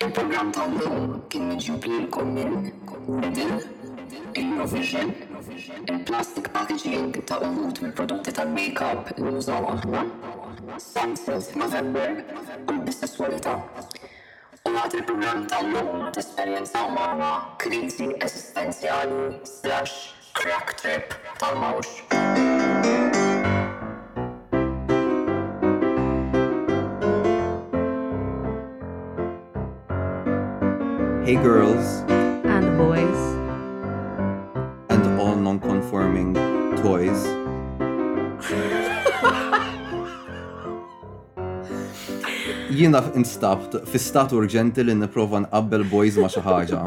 [0.00, 2.70] Il-program tal-lum kien ġibilkom minn
[3.26, 3.50] Edil,
[4.40, 5.10] il-Novision,
[5.92, 10.06] il-plastic packaging ta' uħut mill prodotti tal makeup up użaw aħna,
[10.80, 12.16] Sunset November
[12.64, 13.58] u l-bisessualità.
[14.64, 17.30] U għad il-program tal-lum t-esperienza umana
[17.60, 19.98] krizi esistenzjali slash
[20.32, 21.12] crack trip
[21.44, 22.79] tal-mawx.
[31.30, 31.86] Hey girls.
[32.52, 33.20] And boys.
[34.92, 36.34] And all non-conforming
[36.82, 37.20] toys.
[42.80, 46.80] jina instabt fi stat urġenti li niprofa nqabbel boys ma xi ħaġa.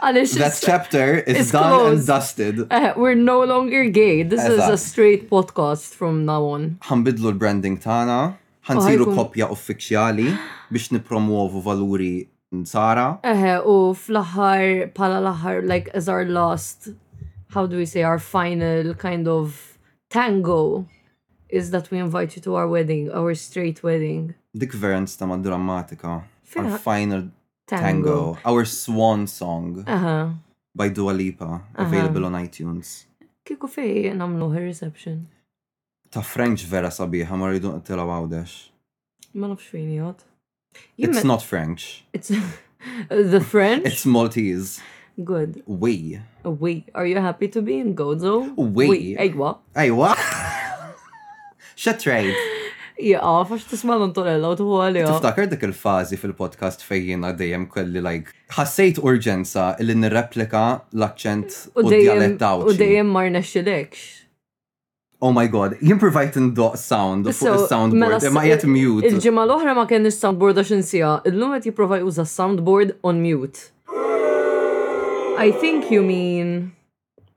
[0.00, 1.92] that chapter is it's done closed.
[1.98, 2.54] and dusted.
[2.70, 4.22] Uh, we're no longer gay.
[4.22, 4.58] This Ezzat.
[4.58, 6.78] is a straight podcast from now on.
[6.84, 8.36] Ħanbidlu l-branding tana,
[8.68, 10.26] Hansiru oh, kopja uffiċjali
[10.70, 13.16] biex nipromuovu valuri nsara.
[13.24, 16.92] Eħe, uh-huh, u fl ħar pala l ħar like as our last,
[17.56, 19.78] how do we say, our final kind of
[20.10, 20.84] tango
[21.48, 24.34] is that we invite you to our wedding, our straight wedding.
[24.56, 26.22] Dik verenz ta' drammatika.
[26.56, 27.30] Our final
[27.70, 28.34] Tango.
[28.34, 28.38] Tango.
[28.44, 29.94] Our Swan Song Aha.
[29.96, 30.30] Uh-huh.
[30.74, 31.84] by Dua Lipa, uh-huh.
[31.84, 33.04] available on iTunes.
[33.44, 35.28] Kiku fej namlu her reception.
[36.10, 38.54] Ta' French vera sabiħa, ma rridu tila għawdex.
[39.38, 40.26] Ma nafx fejn jgħod.
[40.98, 42.02] It's not French.
[42.12, 42.42] It's uh,
[43.08, 43.86] the French?
[43.86, 44.80] It's Maltese.
[45.22, 45.62] Good.
[45.66, 46.18] We.
[46.44, 46.84] We.
[46.94, 48.50] Are you happy to be in Gozo?
[48.56, 49.14] We.
[49.16, 49.58] Ejwa.
[49.74, 50.14] Ejwa.
[51.76, 52.59] Shatrade.
[53.00, 55.08] Ja, fax tisma l-Antonella u tuħu għalija.
[55.08, 62.00] Tiftakar dik il-fazi fil-podcast fejjina dejjem kelli, like, ħassejt urġenza illi nirreplika l-akċent u d
[62.40, 62.68] dawċi.
[62.68, 64.04] U dejjem mar nexxilekx.
[65.20, 69.08] Oh my god, jimprovajt n-dot sound fuq il-soundboard, mela ma jgħet mute.
[69.12, 73.70] Il-ġimma l ohra ma kenni il-soundboard għax insija, il-lum għet jiprovaj uża soundboard on mute.
[75.40, 76.72] I think you mean...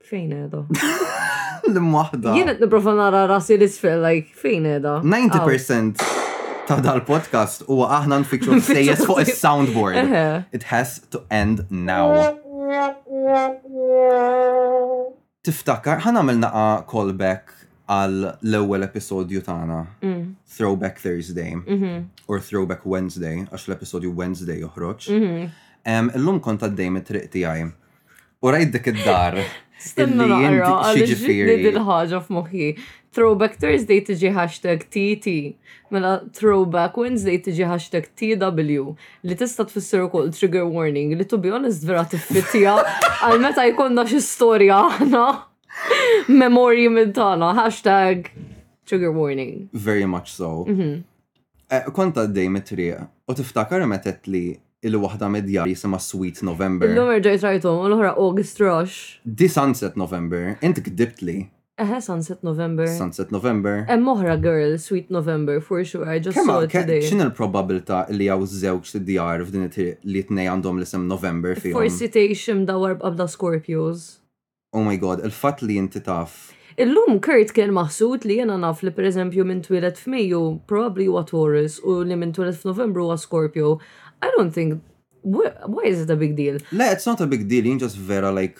[0.04, 0.66] Fejn edo.
[1.74, 2.34] Kellim wahda.
[2.36, 4.94] Jien qed nipprova nara rasi l-isfel like fejn edha.
[5.02, 6.02] 90%
[6.68, 10.14] ta' dal-podcast huwa aħna nfikru sejjes fuq is-soundboard.
[10.54, 12.34] It has to end now.
[15.44, 17.50] Tiftakar, ħan għamil naqa callback
[17.90, 19.80] għal l-ewwel episodju tagħna.
[20.06, 20.22] Mm.
[20.56, 22.06] Throwback Thursday mhm.
[22.28, 25.10] or Throwback Wednesday għax l-episodju Wednesday joħroġ.
[25.18, 25.52] Mhm.
[26.14, 27.66] Illum kont għaddej mit-triq tiegħi.
[28.44, 29.40] U rajt dik id-dar.
[29.84, 32.68] Stanna naqra, għal-ġifiri dil-ħagġa f'moħħi.
[33.14, 35.28] Throwback Thursday tiġi hashtag TT,
[35.94, 38.84] mela Throwback Wednesday tiġi hashtag TW
[39.28, 42.72] li tista' tfisser kol trigger warning li to be honest vera tiffittija
[43.22, 45.24] għal meta jkollna xi storja aħna
[46.42, 47.52] memory mintana.
[47.60, 48.32] hashtag
[48.88, 49.68] trigger warning.
[49.72, 50.64] Very much so.
[50.66, 50.94] Mhm.
[51.70, 54.46] Eh, konta għaddej mit-triq u tiftakar metet li
[54.84, 56.88] il-wahda medja jisima Sweet November.
[56.90, 59.18] il ġajt ġejt u l ħra August Rush.
[59.24, 61.38] Di Sunset November, inti kdibt li.
[61.80, 62.86] Eħe, Sunset November.
[62.86, 63.80] Sunset November.
[63.88, 67.00] Hemm oħra girl, Sweet November, for sure, I just saw it today.
[67.02, 69.66] X'in il probabilta li hawn żewġ d djar f'din
[70.06, 71.72] li t-nej għandhom li sem November fi.
[71.74, 74.20] For citation dawar babda Scorpios.
[74.74, 76.52] Oh my god, il-fatt li inti taf.
[76.74, 81.20] Illum Kurt kien maħsud li jena naf li per eżempju minn twilet f'Mejju probably huwa
[81.26, 83.76] Taurus u li minn twilet f'Novembru huwa Scorpio
[84.24, 84.82] I don't think,
[85.20, 86.56] why is it a big deal?
[86.72, 88.56] Le, it's not a big deal, jien just vera like,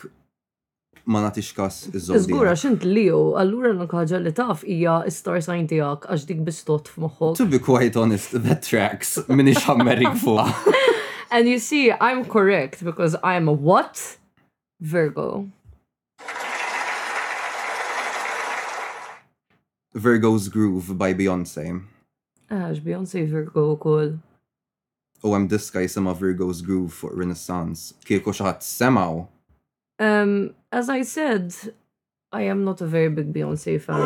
[1.11, 2.27] ma natix kas iż-żoddi.
[2.27, 7.33] Iżgura xint Leo, allura l-nukħaġa li taf ija star sign tijak għax dik bistot f'moħħok.
[7.41, 10.53] To be quite honest, the tracks minni xammerik fuq.
[11.31, 14.17] And you see, I'm correct because I'm a what?
[14.79, 15.49] Virgo.
[19.95, 21.71] Virgo's Groove by Beyoncé.
[22.53, 24.15] Eħ, Beyoncé Virgo u cool
[25.25, 27.95] u għem diska jisema Virgo's Groove fuq Renaissance.
[28.05, 29.23] Kieku xaħat semaw?
[29.97, 31.49] Um, as I said,
[32.31, 34.03] I am not a very big Beyoncé fan.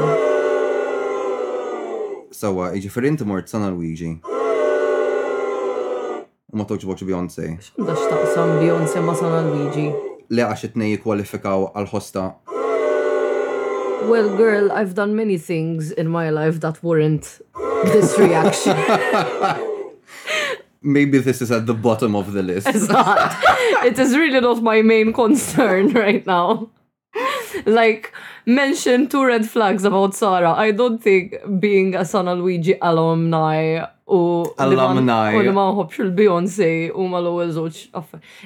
[2.40, 4.14] Sawa, iġifiri inti mort sana Luigi.
[6.50, 7.52] U ma toġboċ Beyoncé.
[7.76, 9.90] Xanda xtaqsam Beyoncé ma sana Luigi?
[10.30, 12.30] Le għax it-nej kwalifikaw għal-ħosta.
[14.10, 17.42] Well, girl, I've done many things in my life that weren't
[17.92, 19.68] this reaction.
[20.82, 22.68] maybe this is at the bottom of the list.
[22.68, 23.36] It's not.
[23.86, 26.70] it is really not my main concern right now.
[27.66, 28.14] like,
[28.46, 30.52] mention two red flags about Sara.
[30.54, 36.70] I don't think being a San Luigi alumni u alumni u li ma nħobx il-Beyoncé
[36.98, 37.84] u ma l-ewwel żewġ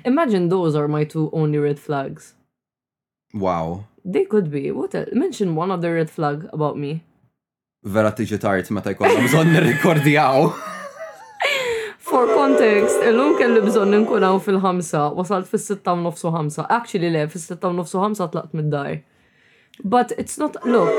[0.04, 2.36] Imagine those are my two only red flags.
[3.34, 3.86] Wow.
[4.06, 4.72] They could be.
[4.72, 5.12] What else?
[5.14, 7.04] Mention one other red flag about me.
[7.84, 10.48] Vera tiġi tard meta jkollna bżonn nirrikordjaw.
[12.14, 16.66] for context, l kelli bżon ninkunaw fil-ħamsa, wasalt fil-sitta u nofsu ħamsa.
[16.76, 18.92] Actually, le, fil-sitta u nofsu ħamsa tlaqt mid-dar.
[19.94, 20.92] But it's not, look.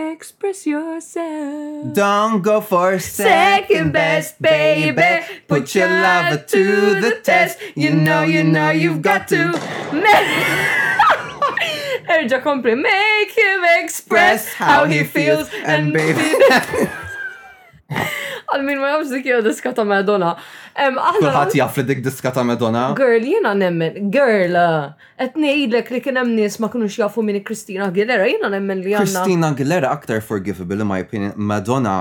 [0.00, 1.92] Express yourself.
[1.98, 5.10] Don't go for second best, baby.
[5.46, 6.64] Put your love to
[7.04, 7.58] the test.
[7.76, 9.54] You know, you know, you've got to.
[12.14, 16.28] Erġa kompli, make him express how he feels and baby.
[18.54, 20.28] Għal min ma jafx dik diska ta' Madonna.
[20.78, 22.84] Um, Kulħadd jaf li dik diska ta' Madonna.
[22.94, 24.54] Girl, jiena nemmen, girl,
[25.18, 29.24] qed ngħidlek li kienem nis ma kunux jafu minni Kristina Aguilera, jiena nemmen li għandna.
[29.24, 31.32] Kristina Aguilera aktar forgivable in my opinion.
[31.36, 31.96] Madonna,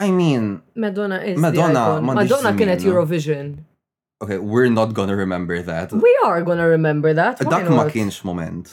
[0.00, 0.60] I mean.
[0.78, 1.38] Madonna is.
[1.42, 3.50] Madonna, Madonna kienet Eurovision.
[4.22, 5.92] Okay, we're not gonna remember that.
[5.96, 7.40] We are gonna remember that.
[7.42, 8.70] Dak ma kienx moment.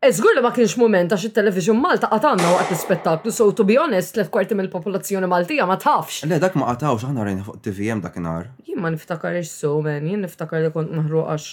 [0.00, 4.14] Eżgur li ma kienx mument għax il-television Malta għatanna waqt l-spettaklu, so to be honest,
[4.16, 6.22] tlet kwarti mill-popolazzjoni Maltija ma tafx.
[6.24, 8.46] Le, dak ma għatawx, għanna rajna fuq TVM dak nar.
[8.64, 11.50] Jien ma niftakar ix so, men, jien niftakar li kont nħru għax.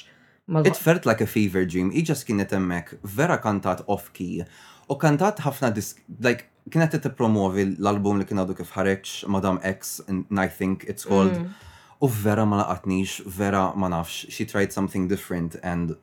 [0.70, 4.46] It felt like a fever dream, iġas kienet emmek, vera kantat off-key,
[4.88, 9.60] u kantat ħafna disk, like, kienet it promovi l-album li kien għadu kif ħareċ, Madam
[9.60, 11.52] X, and I think it's called, mm.
[12.00, 16.00] u vera ma laqatnix, vera ma nafx, she tried something different and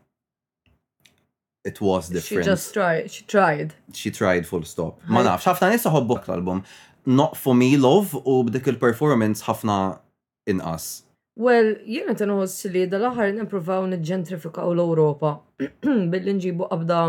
[1.64, 2.44] it was different.
[2.44, 3.10] She just tried.
[3.10, 3.74] She tried.
[3.92, 4.94] She tried full stop.
[5.14, 6.62] Ma naf, xafna nisa ħobbu l-album.
[7.06, 9.78] Not for me love u b'dik il-performance ħafna
[10.74, 11.04] us.
[11.40, 15.30] Well, jien qed inħoss li dal-aħħar nippruvaw niġġentrifikaw l-Ewropa
[16.12, 17.00] billi nġibu qabda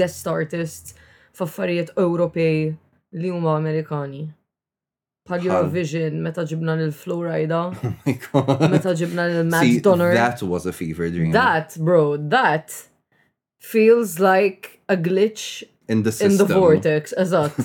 [0.00, 0.94] guest artists
[1.36, 2.72] f'affarijiet Ewropej
[3.12, 4.26] li huma Amerikani.
[5.30, 7.72] your Eurovision, meta ġibna lil Florida.
[8.32, 10.14] Oh meta ġibna lil Matt Donner.
[10.14, 11.32] That was a fever dream.
[11.32, 12.72] That, bro, that
[13.58, 16.32] feels like a glitch in the system.
[16.32, 17.52] In the vortex, eżatt.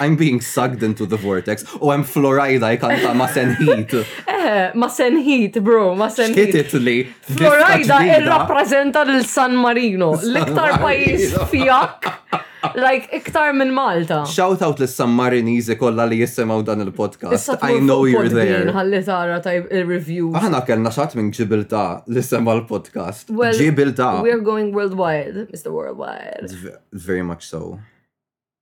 [0.00, 1.64] I'm being sucked into the vortex.
[1.80, 4.06] Oh, I'm Florida, I can't masen heat.
[4.48, 6.54] Eh, ma senħit, bro, ma senħit.
[6.56, 6.94] Xkitit li.
[7.36, 12.08] Florida irrapprezenta l-San Marino, l-iktar pajis fjak
[12.88, 14.24] Like, iktar minn Malta.
[14.26, 17.50] Shout out lis sammarinizi kolla li jisimaw dan il-podcast.
[17.62, 18.64] I know you're there.
[18.72, 20.32] Għalli tara tajb il-review.
[20.38, 24.18] Aħna kellna xat minn ġibilta li sema podcast Ġibilta.
[24.24, 25.70] We're going worldwide, Mr.
[25.74, 26.50] Worldwide.
[26.92, 27.78] Very much so.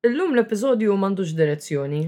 [0.06, 2.04] Illum l-episodju mandux direzzjoni.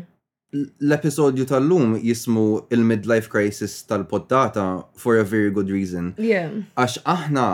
[0.81, 6.13] L-episodju tal-lum jismu il-midlife crisis tal-poddata for a very good reason.
[6.19, 6.53] Yeah.
[6.77, 7.49] Għax aħna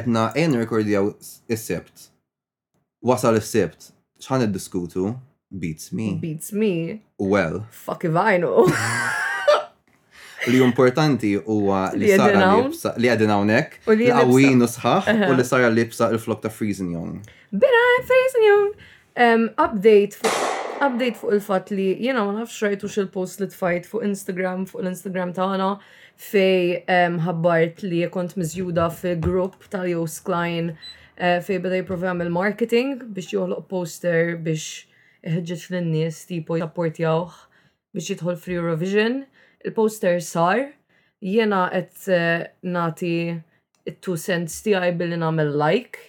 [0.00, 1.14] etna en rekordjaw
[1.46, 2.10] is-sebt
[3.06, 3.92] wasal is-sebt,
[4.22, 5.12] x'ħan diskutu
[5.48, 6.16] Beats me.
[6.20, 7.02] Beats me.
[7.20, 7.68] Well.
[7.70, 8.66] Fuck if I know.
[10.50, 12.50] li importanti huwa li sara
[12.98, 17.22] li għadin hawnhekk, li għawin sħaħ u li sara li bsa il-flok ta' Freezing Young.
[17.52, 18.68] Bina, Freezing Young.
[19.26, 20.18] Um, update
[20.88, 25.32] update fuq il-fat li jena ma nafx rajtu xil-post li tfajt fuq Instagram, fuq l-Instagram
[25.38, 25.70] tagħna
[26.30, 30.74] fej um, ħabbart li kont miżjuda fi grupp tal Jos Klein
[31.16, 34.84] Eh, fej bada jiprovam il-marketing biex joħloq poster biex
[35.24, 37.38] iħġġġ l-nies tipo japportjawħ
[37.96, 39.16] biex jidħol free Eurovision.
[39.64, 40.60] Il-poster sar,
[41.24, 43.14] jena qed eh, nati
[43.88, 46.04] it-two cents tiegħi billi nagħmel like.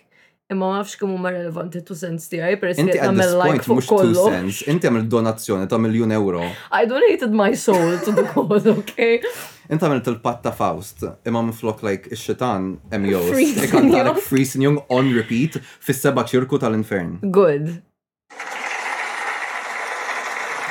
[0.52, 4.28] Imma ma nafx kemm huma relevanti two cents tiegħi peress li tagħmel like fuq kollu.
[4.68, 6.44] Inti għamil donazzjoni ta' miljun euro.
[6.76, 9.24] I donated my soul to the cause, okay?
[9.68, 13.34] Inta għamilt il-patta Faust, imma minflok like ix xetan emjos.
[13.66, 17.18] Ikantarek Freezing Young on repeat fis-seba ċirku tal-infern.
[17.36, 17.74] Good.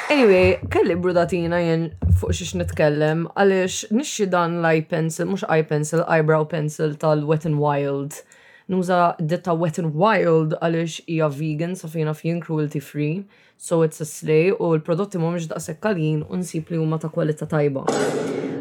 [0.09, 6.05] Anyway, kelli brudatina jen fuq xiex nitkellem, għalix nixi dan l-eye pencil, mux eye pencil,
[6.09, 8.23] eyebrow pencil tal-Wet n Wild.
[8.73, 13.27] Nuża ditta Wet n Wild għalix hija vegan sa fejna cruelty free,
[13.59, 17.45] so it's a slay u l-prodotti mhumiex daqshekk kalin u nsib li huma ta' kwalità
[17.47, 17.85] tajba.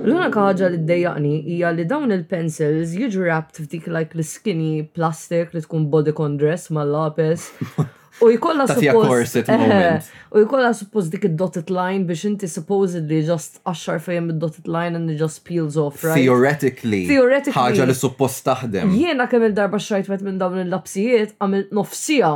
[0.05, 5.63] L-unika ħaġa li dejjaqni hija li dawn il-pencils jiġu wrapped f'dik like l-skinny plastic li
[5.65, 7.47] tkun body con dress mal-lapis.
[8.23, 9.49] U jkolla suppost.
[10.37, 15.11] U jkolla suppost dik id-dotted line biex inti supposedly just għaxar fejem id-dotted line and
[15.11, 16.21] it just peels off, right?
[16.21, 17.01] Theoretically.
[17.09, 17.57] Theoretically.
[17.57, 18.93] ħaġa li suppost taħdem.
[19.01, 22.31] Jiena kemm il-darba xrajt wet minn dawn il-lapsijiet għamilt nofsija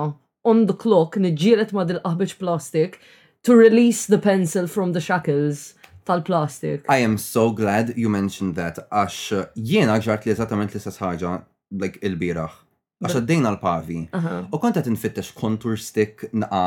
[0.52, 2.98] on the clock niġġielet ma dil-qaħbeċ plastik
[3.48, 5.76] to release the pencil from the shackles
[6.06, 6.86] tal-plastik.
[6.90, 11.34] I am so glad you mentioned that, għax jiena ġart li eżattament l-istess ħaġa,
[11.84, 12.54] like il-biraħ.
[13.04, 14.00] Għax għaddejna l-pavi.
[14.52, 16.64] U t nfittex kontur stick naqa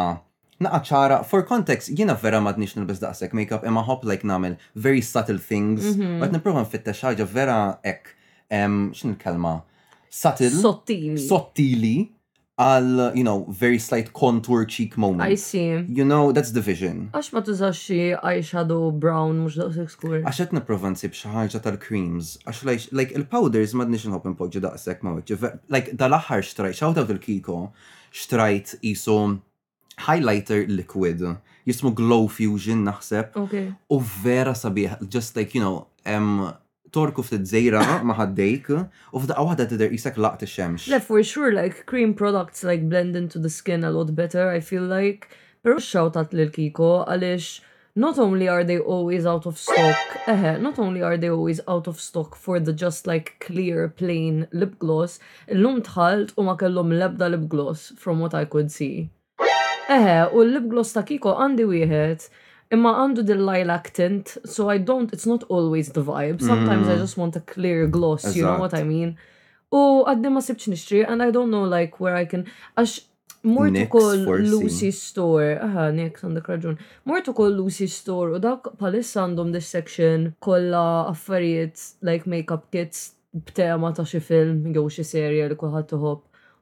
[0.62, 5.02] naqa ċara, for context, jiena vera madnix nilbis daqsek make-up, imma hop like namel very
[5.02, 6.34] subtle things, għat mhm.
[6.36, 8.12] niprofa nfittex ħaġa vera ek,
[8.52, 9.60] xin il-kelma?
[10.12, 10.50] Subtle.
[10.52, 11.16] Sottili.
[11.26, 11.94] Sottili
[12.62, 15.22] għal, you know, very slight contour cheek moment.
[15.32, 15.84] I see.
[15.98, 17.08] You know, that's the vision.
[17.14, 20.16] Għax ma tużax xi eyeshadow brown mux daqshekk skur.
[20.22, 25.06] Għax għetna nipprova nsib xi tal-creams, għax like il-powders ma d m'għadniex nħobb impoġġi daqshekk
[25.06, 25.54] ma wiċċ.
[25.76, 27.60] Like dal axħar xtrajt, shout għaw il-Kiko,
[28.14, 29.18] xtrajt jisu
[30.06, 31.24] highlighter liquid
[31.68, 33.36] jismu Glow Fusion naħseb.
[33.44, 33.70] Okay.
[33.92, 36.50] U vera sabiħ, just like, you know, um,
[36.92, 40.90] torku ftit zejra ma' ħaddejk u f'daqqa waħda tidher isek laqt ix-xemx.
[40.92, 44.60] Le for sure like cream products like blend into the skin a lot better I
[44.60, 45.26] feel like.
[45.64, 47.62] Però xawtat lil Kiko għaliex
[47.96, 51.86] not only are they always out of stock, eh, not only are they always out
[51.86, 55.18] of stock for the just like clear plain lip gloss,
[55.48, 59.10] illum tħalt u ma kellhom lebda lip gloss from what I could see.
[59.88, 62.28] Eh, u l-lip gloss ta' Kiko għandi wieħed
[62.72, 66.38] Imma għandu dil lilac tint, so I don't, it's not always the vibe.
[66.38, 66.46] Mm.
[66.46, 66.92] Sometimes mm.
[66.92, 68.36] I just want a clear gloss, exact.
[68.36, 69.16] you know what I mean?
[69.72, 72.46] U għaddi ma sibċ nishtri, and I don't know like where I can,
[72.78, 72.96] għax
[73.52, 79.24] mortu kol Lucy Store, aha, Nix għandek raġun, mortu kol Lucy Store, u dak palissa
[79.26, 85.46] għandhom this section kolla affarijiet like makeup kits b'tema ta' xi film jew xi serje
[85.48, 85.94] li kulħadd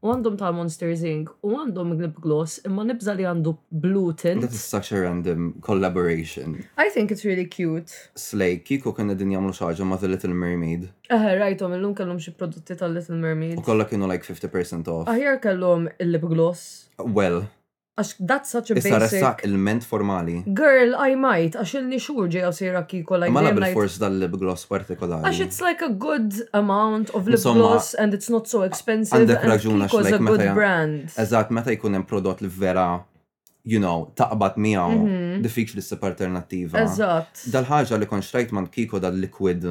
[0.00, 1.30] u għandhom ta' Monsters Inc.
[1.44, 3.52] u għandhom lip Gloss imma nibza li għandu
[3.82, 4.40] Blue Tint.
[4.44, 6.54] That is such a random collaboration.
[6.80, 7.92] I think it's really cute.
[8.16, 10.88] Slay, kiko kena din jamlu xaġa ma' The Little Mermaid.
[11.10, 13.58] Eh, il-lum kellum xie prodotti tal Little Mermaid.
[13.60, 15.08] U kolla kienu like 50% off.
[15.10, 16.88] Aħjar kellum il-lip gloss.
[16.98, 17.44] Well,
[18.00, 18.96] Għax that's such a basic.
[19.20, 20.38] Issa il-ment formali.
[20.46, 25.26] Girl, I might, għax il-ni xur għaw sejra kiko like Mala bil-fors dal-lip gloss partikolari.
[25.28, 29.30] Għax it's like a good amount of lip gloss and it's not so expensive and
[29.30, 31.10] Għax a good brand.
[31.20, 32.88] Eżat, meta jkun hemm prodott li vera
[33.70, 34.94] you know, taqbat miaw
[35.44, 36.80] diffiċ li s alternativa.
[36.80, 37.42] Eżatt.
[37.52, 39.66] Dal-ħagġa li kon xtrajt man kiko dal-liquid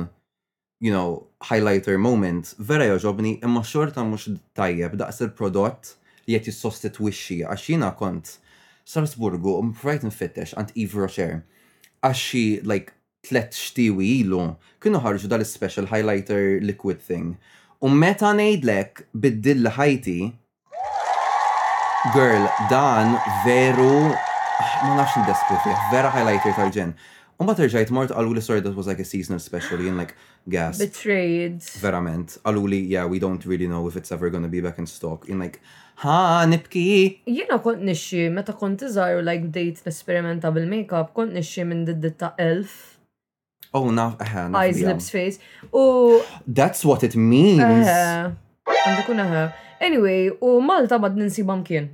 [0.81, 5.95] you know, highlighter moment, vera joġobni, imma xorta mux tajjeb daqs il-prodott
[6.29, 8.35] li qed jissostitwixxi għax jina kont
[8.89, 11.35] Salzburgu u mfrajt nfittex għand Eve Rocher
[12.05, 12.93] għax xi like
[13.27, 14.45] tlet xtiwi ilu
[14.83, 17.33] kienu ħarġu dal-special highlighter liquid thing.
[17.83, 20.19] U meta ngħidlek biddil ħajti
[22.15, 26.93] Girl, dan veru ah, ma nafx ndesku fih, vera highlighter tal-ġen.
[27.39, 30.15] U ma terġajt mort għallu li sorry that was like a seasonal special in like
[30.47, 30.79] gas.
[30.79, 31.59] Betrayed.
[31.81, 32.37] Verament.
[32.45, 35.27] Għallu li, yeah, we don't really know if it's ever gonna be back in stock.
[35.27, 35.59] In like,
[36.03, 36.83] ha nibki.
[37.27, 42.77] Jiena kont nixxi, meta kont iżgħar like date nesperimenta bil-makeup, kont nixxi minn ditta elf.
[43.73, 44.61] Oh, naf, eħe, eh, naf.
[44.63, 45.39] Eyes, lips, face.
[45.71, 46.21] U.
[46.47, 47.61] That's what it means.
[47.61, 48.35] Eħe.
[48.65, 49.43] Eh, Għandu eħe.
[49.45, 49.65] Eh.
[49.85, 51.91] Anyway, u Malta bad ninsibam kien.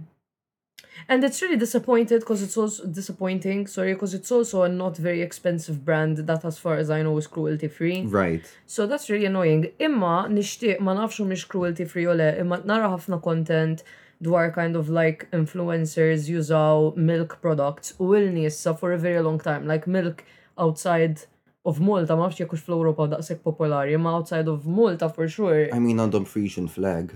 [1.08, 5.22] And it's really disappointed because it's also disappointing, sorry, because it's also a not very
[5.22, 8.02] expensive brand that as far as I know is cruelty free.
[8.04, 8.44] Right.
[8.66, 9.72] So that's really annoying.
[9.80, 13.84] Imma nishti, ma nafxu mish cruelty free ole, imma nara hafna content
[14.22, 18.48] dwar kind of like influencers jużaw milk products u ilni
[18.80, 20.24] for a very long time, like milk
[20.58, 21.22] outside
[21.66, 25.70] of Malta, ma nafx jekkux fl-Europa daqshekk popolari, ma outside of Malta for sure.
[25.72, 27.14] I mean għandhom Frisian flag.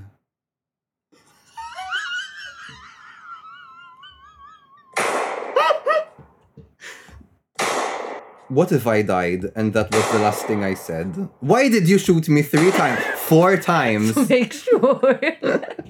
[8.49, 11.07] what if I died and that was the last thing I said?
[11.39, 13.01] Why did you shoot me three times?
[13.17, 14.13] Four times.
[14.13, 15.19] To make sure.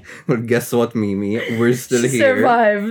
[0.27, 1.37] well, guess what, Mimi?
[1.57, 2.37] We're still she here.
[2.37, 2.83] Survive.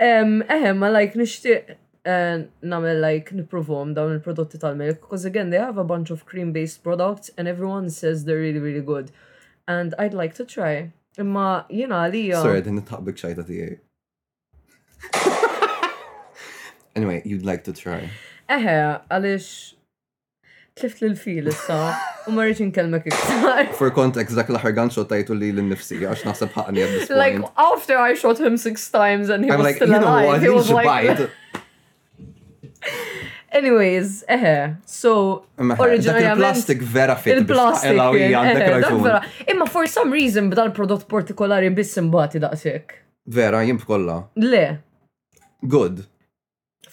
[0.00, 1.74] Um, ehem, ma like nishtiq uh,
[2.06, 6.82] eh, namel like niprovom dawn il-prodotti tal-milk because again they have a bunch of cream-based
[6.84, 9.10] products and everyone says they're really really good
[9.66, 10.92] and I'd like to try.
[11.18, 12.40] Imma jina għalija.
[12.40, 13.80] Sorry, din it-taqbik xajta tiegħi.
[16.96, 18.08] Anyway, you'd like to try.
[18.48, 18.74] Eħe,
[19.12, 19.48] għalix
[20.80, 21.74] tlift l-fil issa
[22.24, 23.68] u ma rridx iktar.
[23.76, 28.14] For context, dak l-aħħar gunshot tajtu li l-nifsi għax naħseb ħaqni at Like after I
[28.16, 30.26] shot him six times and he I'm was like, still you know alive.
[30.28, 30.40] What?
[30.40, 31.28] He was like,
[33.60, 37.36] Anyways, eħe, so originally, il plastic vera fit.
[37.36, 38.92] Il-plastik.
[39.52, 42.98] Imma for some reason b'dal prodott partikolari biss imbagħad daqshekk.
[43.28, 44.22] Vera, jim kollha.
[44.38, 44.66] Le.
[45.62, 46.06] Good.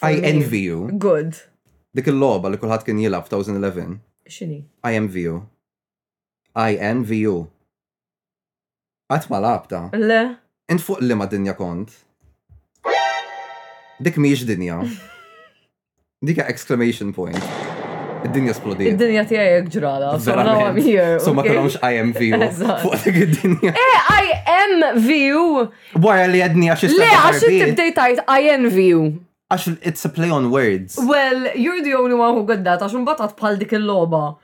[0.02, 0.92] I envy you.
[0.98, 1.38] Good.
[1.96, 4.00] Dik il-loba li kulħadd kien jilab 2011.
[4.28, 4.58] Xini?
[4.84, 5.42] I envy you.
[6.56, 7.46] I envy you.
[9.12, 9.82] Għat ma labta.
[9.96, 10.24] Le.
[10.72, 11.94] Int fuq li ma dinja kont.
[14.04, 14.82] Dik miġ dinja.
[16.26, 17.54] Dik exclamation point.
[18.26, 18.96] Id-dinja splodiet.
[18.96, 20.16] Id-dinja tiegħi ġrala.
[20.20, 20.80] So now I'm
[21.22, 22.40] So ma kellhomx I am view.
[22.82, 23.76] Fuq dik id-dinja.
[23.78, 25.68] Eh, I am view.
[26.02, 29.04] Wara li għadni għax Le, għax I am view.
[29.54, 30.98] Għax it's a play on words.
[31.00, 34.38] Well, you're the only one who got that, għax unbatat pal dik il-loba.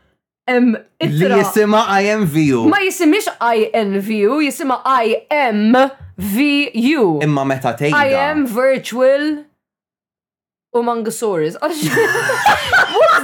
[0.52, 2.68] Li jisima IMVU.
[2.70, 7.02] Ma jisimix INVU, jisima IMVU.
[7.24, 7.96] Imma meta tejda.
[7.98, 9.46] I am virtual
[10.76, 11.58] umangasaurus.
[11.62, 11.82] What's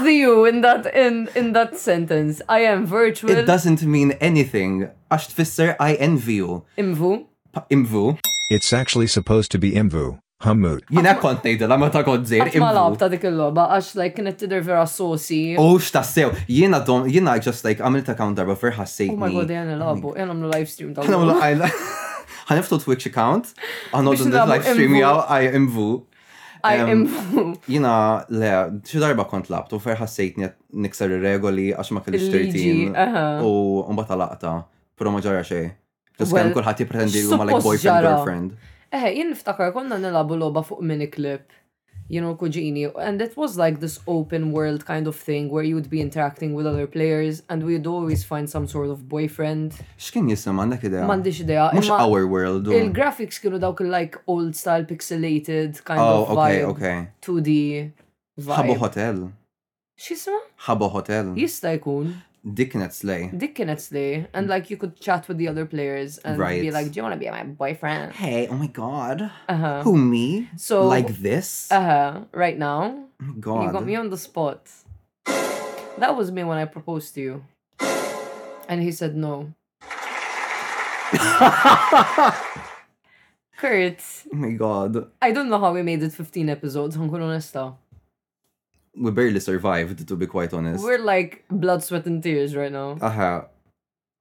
[0.04, 2.42] the you in that in in that sentence?
[2.50, 3.30] I am virtual.
[3.32, 4.90] It doesn't mean anything.
[5.12, 6.64] Għax tfisser I envy you.
[6.78, 7.26] Imvu.
[7.70, 8.18] Imvu.
[8.50, 10.18] It's actually supposed to be imvu.
[10.40, 10.80] Hammur.
[10.92, 12.30] Jina kont la ma ta' kont
[12.60, 15.58] Ma la' ta' dik il-loba, għax like kienet tidher vera sosi.
[15.58, 19.10] U sew, jina don, jiena just like ta' kawn darba fer ħassej.
[19.12, 21.64] Oh my god, jena l-abu, jena għamlu live stream ta' għamlu.
[22.50, 23.50] Ħaniftu Twitch account,
[23.92, 25.88] għan għanoddu live stream jaw, għaj imvu.
[26.68, 27.48] Għaj imvu.
[27.68, 27.96] Jina,
[28.30, 28.54] le,
[28.86, 30.38] xi darba kont labt u fer ħassejt
[30.86, 33.58] niksar regoli għax ma kellix 13 u
[33.90, 34.54] mbata laqta,
[34.96, 35.66] pero ma ġara xej.
[36.22, 38.56] Ġus kemm kulħadd jippretendi huma like boyfriend girlfriend.
[38.88, 41.50] Eħe, eh, jien niftakar konna nilabu loba fuq miniklip.
[42.10, 45.90] You know, Kujini, and it was like this open world kind of thing where you'd
[45.90, 49.74] be interacting with other players and we'd always find some sort of boyfriend.
[50.00, 51.02] X'kien jisem għandek idea?
[51.04, 51.66] M'għandix idea.
[51.76, 52.70] Mhux our world.
[52.72, 56.64] Il-graphics kienu dawk like old style pixelated kind oh, of vibe.
[56.72, 57.04] Okay, okay.
[57.28, 57.60] 2D
[58.40, 58.56] vibe.
[58.56, 59.26] Habo hotel.
[60.00, 60.40] X'isma?
[60.70, 61.36] Habo hotel.
[61.36, 62.16] Jista' jkun.
[62.48, 63.34] Dickinetsley.
[63.38, 64.26] Dickinetsley.
[64.34, 66.62] And like you could chat with the other players and right.
[66.62, 68.14] be like, Do you wanna be my boyfriend?
[68.14, 69.30] Hey, oh my god.
[69.50, 69.82] Uh-huh.
[69.84, 70.50] Who me?
[70.58, 71.70] So like this?
[71.72, 72.22] Uh-huh.
[72.32, 73.04] Right now.
[73.22, 73.64] Oh god.
[73.66, 74.70] You got me on the spot.
[75.98, 77.46] That was me when I proposed to you.
[78.70, 79.54] And he said no.
[83.58, 84.00] Kurt.
[84.32, 85.10] Oh my god.
[85.22, 87.82] I don't know how we made it 15 episodes, I'm stop.
[89.00, 90.84] we barely survived, to be quite honest.
[90.84, 92.90] We're like blood, sweat and tears right now.
[93.02, 93.32] Aha,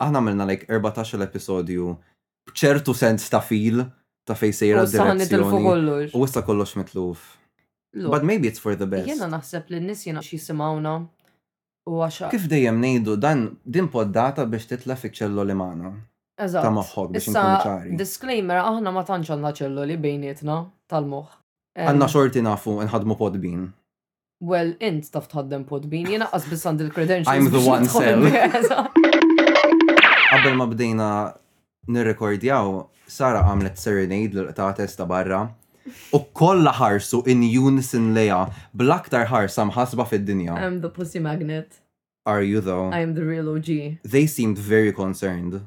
[0.05, 1.91] aħna għamilna like 14 episodju
[2.55, 3.83] ċertu sens ta' fil
[4.27, 6.11] ta' fej sejra direzzjoni.
[6.15, 7.33] U issa kollox mitluf.
[7.97, 9.09] But maybe it's for the best.
[9.09, 10.99] Jena naħseb li nis jena xie simawna
[11.89, 12.29] u għaxa.
[12.35, 15.95] Kif dejjem nejdu dan din poddata biex titla fi ċello li maħna.
[16.59, 17.97] Ta' moħħok biex nkunu ċari.
[17.97, 20.61] Disclaimer, aħna ma tanċanna ċello li bejnietna
[20.93, 21.35] tal-moħ.
[21.81, 23.65] Għanna xorti nafu nħadmu podbin.
[24.41, 28.21] Well, int taf tħaddem podbin, jena qas bisand il credentials I'm the one cell.
[30.31, 31.07] Qabel ma bdejna
[31.89, 35.45] nirrekordjaw, Sara għamlet serenade l-qta testa barra.
[36.13, 38.43] U kolla ħarsu in unison leja,
[38.75, 40.53] bl-aktar ħarsa mħasba fid-dinja.
[40.59, 41.79] I'm the pussy magnet.
[42.27, 42.91] Are you though?
[42.93, 44.01] I am the real OG.
[44.03, 45.63] They seemed very concerned.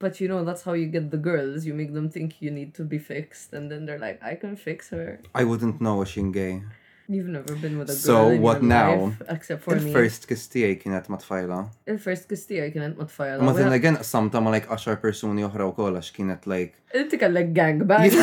[0.00, 1.66] But you know, that's how you get the girls.
[1.66, 4.56] You make them think you need to be fixed, and then they're like, I can
[4.56, 5.20] fix her.
[5.36, 6.64] I wouldn't know a shinge.
[7.08, 8.00] You've never been with a girl.
[8.00, 9.04] So what now?
[9.04, 9.86] Life, except for me.
[9.92, 11.58] Il-first kiss tiegħi kienet ma' tfajla.
[12.02, 15.94] first kiss tiegħi kienet ma' Ma' then again samta ma' like ashar persuni oħra wkoll
[16.00, 16.74] għax kienet like.
[16.94, 18.10] Inti kellek gangbang.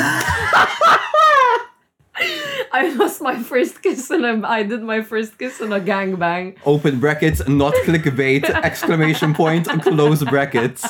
[2.75, 6.55] I lost my first kiss and I'm, I did my first kiss in a gangbang.
[6.65, 10.83] Open brackets, not clickbait, exclamation point, close brackets.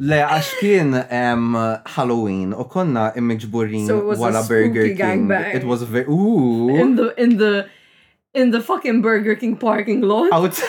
[0.00, 0.92] Le, għax kien
[1.96, 5.26] Halloween u konna imġburin wara Burger King.
[5.52, 6.70] It was very, ooh.
[6.70, 7.66] In the, in the,
[8.32, 10.30] in the fucking Burger King parking lot.
[10.32, 10.62] Out.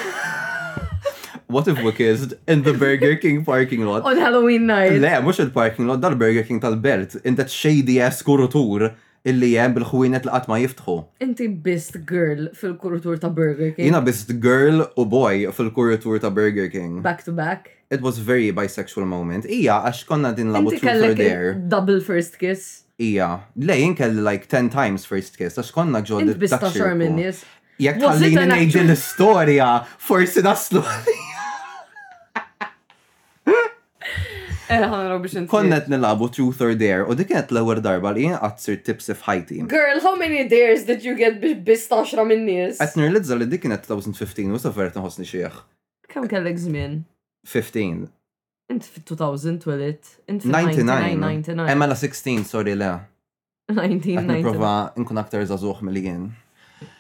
[1.46, 4.02] What if we kissed in the Burger King parking lot?
[4.10, 4.94] On Halloween night.
[5.00, 8.96] Le, mux il-parking lot, dal Burger King tal-Belt, in that shady ass kurutur
[9.28, 10.96] illi jem bil-ħwienet li ma jiftħu.
[11.24, 13.90] Inti best girl fil kuratur ta' Burger King.
[13.90, 17.02] Jina best girl u boy fil-kurutur ta' Burger King.
[17.04, 17.72] Back to back.
[17.92, 19.46] It was very bisexual moment.
[19.50, 22.84] Ija, għax konna din la Inti kellek double first kiss.
[23.02, 26.30] Ija, lejn kelli like ten times first kiss, għax konna ġoddi.
[26.32, 27.44] Inti bista xormin, yes.
[27.80, 29.70] Jek tħallini nejġi l-istoria,
[30.04, 30.82] forsi naslu.
[34.70, 39.64] Eh, konnet nilabu Truth or Dare u diket l-ewwel darba li jinqat sir tipsi f'ħajti.
[39.72, 42.78] Girl, how many dares did you get biex taxra minn nies?
[42.78, 45.58] Qed nirlizza li dik kienet 2015 u safert nħossni xieħ.
[46.14, 46.94] Kemm kellek żmien?
[47.50, 48.06] 15.
[48.70, 50.12] Int fit-2000 twilit.
[50.30, 51.66] Int 99.
[51.66, 52.92] Emma la 16, sorry le.
[53.74, 54.22] 19.
[54.36, 56.26] Niprofa nkun aktar zazuħ mill jien.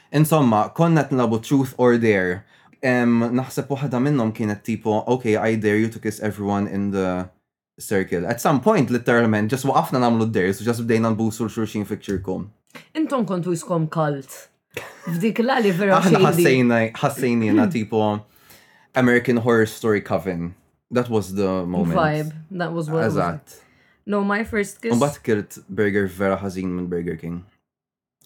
[0.09, 2.41] Insomma, konnet nilabu Truth or Dare.
[2.81, 7.29] Um, naħseb waħda minnom kienet tipo, okay, I dare you to kiss everyone in the
[7.79, 8.27] circle.
[8.27, 12.47] At some point, literalment, just waqafna namlu d-ders u ġas bdejna nbusu l-xurxin fikċirkom.
[12.99, 14.35] Inton kontu jiskom kalt.
[15.09, 15.99] F'dik l-għali vera.
[16.03, 16.29] Aħna
[16.99, 18.03] ħassajni jena tipo
[19.01, 20.51] American Horror Story Coven.
[20.91, 21.95] That was the moment.
[21.95, 22.35] Vibe.
[22.59, 23.57] That was what Eżat.
[24.09, 24.93] No, my first kiss.
[24.95, 27.43] Unbat kirt burger vera ħazin minn Burger King.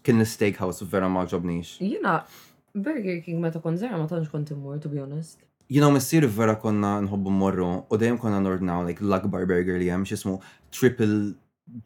[0.04, 2.26] Kien l-steakhouse vera ma Jena,
[2.74, 5.40] Burger King meta kon zera ma tanġ kont immur, to be honest
[5.70, 9.90] you know, missir vera konna nħobbu morru u dajem konna nordnaw like l-akbar burger li
[9.92, 10.40] hemm x'ismu
[10.72, 11.36] triple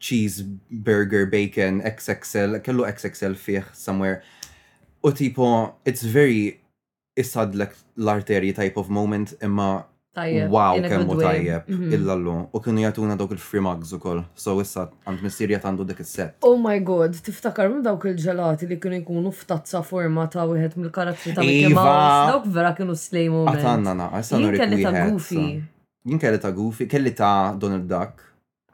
[0.02, 0.42] cheese
[0.88, 4.22] burger bacon XXL, kellu XXL fieħ somewhere.
[5.06, 5.46] U tipo,
[5.86, 6.58] it's very
[7.18, 9.86] isadlek l-arterji type of moment imma
[10.48, 11.92] Wow, kemmu tajjeb, mm-hmm.
[11.94, 12.34] illallu.
[12.52, 14.20] U kienu jatuna dawk il-free mugs u koll.
[14.38, 16.36] So issa għand missirja għandu dik il-set.
[16.46, 21.36] Oh my god, tiftakar minn dawk il-ġelati li kienu jkunu f'tazza forma ta' wieħed mill-karattri
[21.36, 21.80] ta' Mickey iva!
[21.80, 22.28] Mouse.
[22.32, 23.44] Dawk vera kienu slejmu.
[23.44, 23.58] moment.
[23.58, 25.44] Għatanna na, għasanna kelli ta' Goofy.
[26.08, 28.24] Jien kelli ta' Goofy, kelli ta' Donald Duck.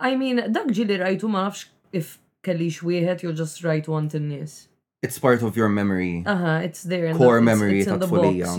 [0.01, 4.21] I mean, dak ġili rajtu ma nafx if kelli xwieħed, you just right one to
[4.21, 4.69] nis.
[5.05, 6.23] It's part of your memory.
[6.27, 7.13] Aha, it's there.
[7.15, 8.57] Core memory ta' tfolija.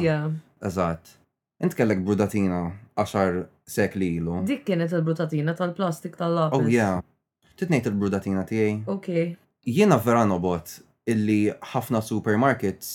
[0.65, 1.15] Eżat.
[1.65, 3.33] Int kellek għaxar
[3.67, 4.41] sek sekli ilu.
[4.45, 6.59] Dik kienet il brudatina tal-plastik tal-lapis.
[6.67, 6.99] Oh yeah.
[7.57, 8.75] Titnejt il brudatina tiegħi.
[8.91, 9.07] Ok.
[9.65, 10.75] Jiena vera nobot
[11.09, 11.39] illi
[11.71, 12.91] ħafna supermarkets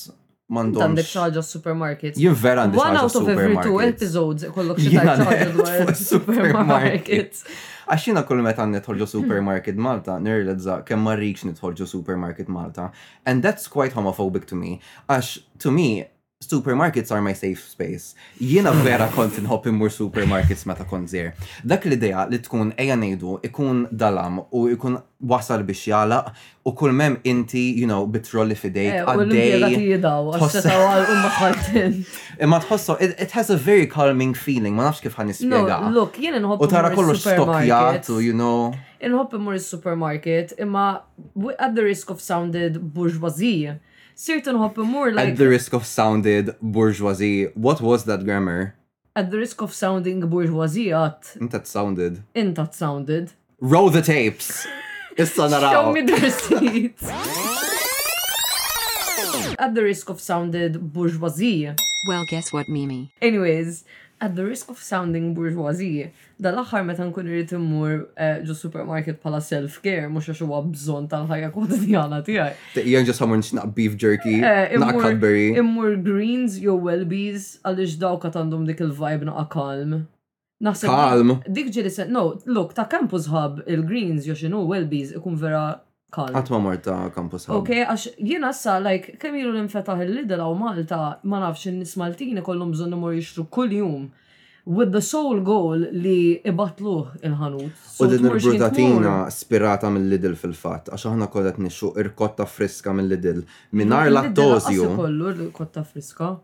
[0.55, 0.85] mandom.
[0.85, 2.21] Għandek xaġa supermarkets.
[2.23, 3.19] Jien vera għandek xaġa supermarkets.
[3.19, 7.43] One out of every two episodes kollok xaġa supermarkets.
[7.91, 12.89] Għaxina kull meta nitħolġu supermarket Malta, nirredza kemm marriċ nitħolġu supermarket Malta.
[13.27, 14.79] And that's quite homophobic to me.
[15.11, 15.91] Għax to me,
[16.47, 18.15] supermarkets are my safe space.
[18.41, 21.35] Jiena vera kont inħobb immur supermarkets meta kont żier.
[21.69, 24.97] Dak l-idea li tkun ejja ngħidu ikun dalam u ikun
[25.29, 26.31] wasal biex jalaq
[26.67, 29.67] u kull mem inti, you know, bitrolli fidejk eh, għaddej.
[32.49, 35.79] Imma tħossu, it has a very calming feeling, ma nafx kif ħan nispjega.
[35.93, 36.65] Look, jiena inħobb.
[36.65, 38.73] U tara kollox stokjat u, you know.
[39.05, 40.89] Inħobb imur supermarket imma
[41.59, 43.77] at the risk of sounded bourgeoisie,
[44.29, 44.47] like.
[45.29, 48.75] At the risk of sounded bourgeoisie, what was that grammar?
[49.17, 51.23] At the risk of sounding bourgeoisie għat.
[51.45, 52.15] Inta sounded.
[52.43, 53.33] Inta sounded.
[53.61, 54.47] Row the tapes.
[55.25, 55.73] Issa naraw.
[55.77, 57.03] Show me the receipts.
[59.65, 61.75] At the risk of sounded bourgeoisie.
[62.09, 63.11] Well, guess what, Mimi?
[63.21, 63.85] Anyways,
[64.21, 66.11] at the risk of sounding bourgeoisie,
[66.45, 71.49] dal-axar meta nkun irrid immur eh, ġo supermarket pala self-care, mux għax huwa bżon tal-ħajja
[71.57, 72.63] kwotidjana tiegħek.
[72.77, 75.47] Tiqjan ġo samur nixnaq beef jerky, eh, naq Cadbury.
[75.63, 76.77] Immur greens jew
[77.09, 80.03] bees, għaliex dawk għandhom dik il-vibe naqa' kalm.
[80.61, 81.39] Kalm.
[81.49, 85.81] Dik ġiri no, look, ta' Campus Hub il-Greens jew xinu Wellbees, ikun vera
[86.15, 86.33] kal.
[86.37, 87.59] Għatma marta kampus għal.
[87.61, 92.35] Ok, għax jiena sa, like, kemm ilu l-infetaħ il-Lidl u Malta, ma nafx in nismaltini
[92.43, 94.09] kollum kollhom bżonn imur kull kuljum
[94.67, 97.89] with the sole goal li ibatluh il-ħanut.
[98.03, 103.43] U din il-brutatina spirata mill-Lidl fil-fat, għax aħna kollet nixu irkotta friska mill-Lidl.
[103.77, 104.93] Minar lattozju.
[105.01, 106.37] kollu irkotta friska.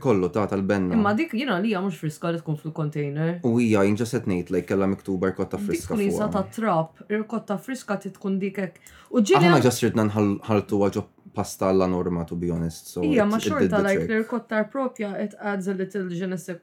[0.00, 0.94] Kollu ta' tal-benna.
[0.96, 3.34] Imma dik jina li mhux friska li tkun fil-container.
[3.44, 5.98] U hija jinġa set ngħid lejk kellha miktuba rkotta friska.
[6.00, 8.78] Dik li ta' trap, rkotta friska titkun dikek.
[9.12, 9.42] U ġili.
[9.50, 10.12] Aħna ġas nan
[10.48, 11.04] ħaltu għagħu
[11.36, 12.94] pasta alla norma to be honest.
[12.94, 16.56] So ma xorta like l-rkotta propja it adds a little je ne sais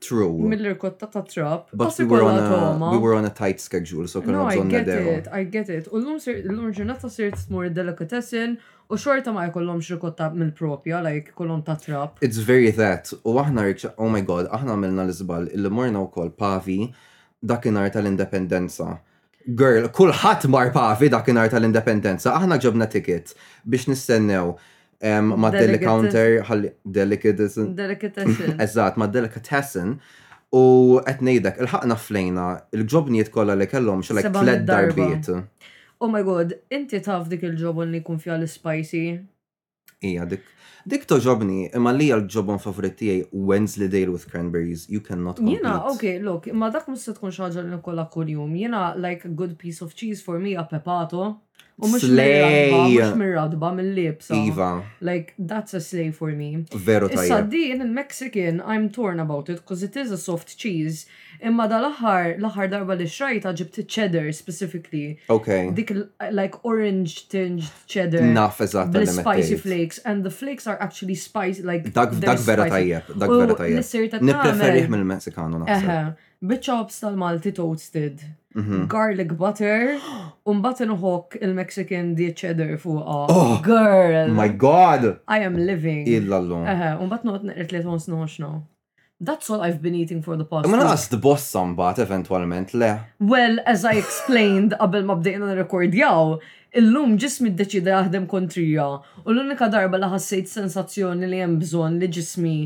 [0.00, 0.32] True.
[0.38, 1.68] mill kotta ta' trap.
[1.74, 4.78] But we were, on a, we were on a tight schedule, so konna bżonna No,
[4.78, 5.88] I get it, I get it.
[5.92, 8.54] U l-lum ġurnata sirt more delicatessin
[8.88, 12.16] u xorta ma' jkollom xirkotta mill-propja, like kollom ta' trap.
[12.24, 13.12] It's very that.
[13.28, 16.78] U aħna rikċa, oh my god, aħna għamilna l-izbal, il-morna u kol pavi
[17.52, 18.88] dakinar tal-indipendenza.
[19.60, 22.32] Girl, kullħat mar pavi dakinar tal-indipendenza.
[22.40, 23.36] Aħna ġobna ticket
[23.68, 24.54] biex nistennew
[25.08, 26.44] ma delicounter,
[26.84, 27.74] delicatessen.
[27.74, 28.60] Delicatessen.
[28.60, 29.96] Eżatt, ma delicatessen.
[30.52, 35.28] U qed ngħidek: il-ħaqna flejna, il-ġobniet kollha li kellhom xi tled darbiet.
[36.00, 39.04] Oh my god, inti taf dik il-ġobon li jkun fiha l-spicy?
[40.08, 40.48] Ija, dik.
[40.90, 45.58] Dik toġobni, imma li għal-ġobon għaj Wednesday Dale with Cranberries, you cannot compete.
[45.60, 48.54] Jena, ok, look, ma dak mus tkun xaġa li nkolla kol jum.
[48.56, 51.36] Jena, like, a good piece of cheese for me, a pepato.
[51.82, 54.36] U mux mux mirradba mill-libsa.
[54.46, 54.84] Iva.
[55.00, 56.66] Like, that's a slay for me.
[56.72, 57.24] Veru tajja.
[57.24, 61.06] Issa din il-Mexican, I'm torn about it, because it is a soft cheese.
[61.42, 65.16] Imma da l-ħar, l-ħar darba li xrajta ġibt cheddar specifically.
[65.32, 65.70] Okay.
[65.78, 65.92] Dik
[66.36, 68.26] like orange tinged cheddar.
[68.36, 68.92] Naf, eżatt.
[68.92, 69.96] The spicy flakes.
[70.04, 71.94] And the flakes are actually spicy, like.
[71.94, 74.20] Dak, dak vera tajjeb, dak vera tajjeb.
[74.20, 76.12] Nipreferih mill-Mexikanu naħseb.
[76.40, 78.28] Bit Bitchops tal-Malti toasted.
[78.56, 78.86] Mm-hmm.
[78.86, 80.00] garlic butter,
[80.48, 83.28] un button hook il-Mexican di cheddar fuqa.
[83.28, 84.28] Uh, oh, girl!
[84.34, 85.20] My God!
[85.30, 86.04] I am living.
[86.08, 86.66] Illa l-lum.
[87.00, 88.08] Un bat not neqret li tons
[89.22, 90.66] That's all I've been eating for the past.
[90.68, 93.06] Ma ask the boss but eventualment, le.
[93.20, 96.40] Well, as I explained qabel ma bdejna nirrekordjaw,
[96.74, 102.08] illum ġismi d-deċida jaħdem kontrija u l-unika darba li ħassejt sensazzjoni li hemm bżonn li
[102.18, 102.58] ġismi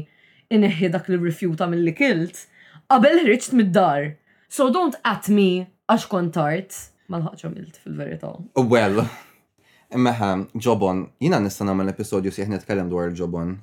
[0.49, 2.47] inneħħi dak li rifjuta mill-li kilt,
[2.88, 4.14] qabel ħriġt mid-dar.
[4.49, 6.77] So don't at me għax kontart
[7.12, 9.05] ma nħaġġom ilt fil verita Well,
[10.01, 13.57] meħa, ġobon, jina nistan għamil episodju si sieħ kellem dwar ġobon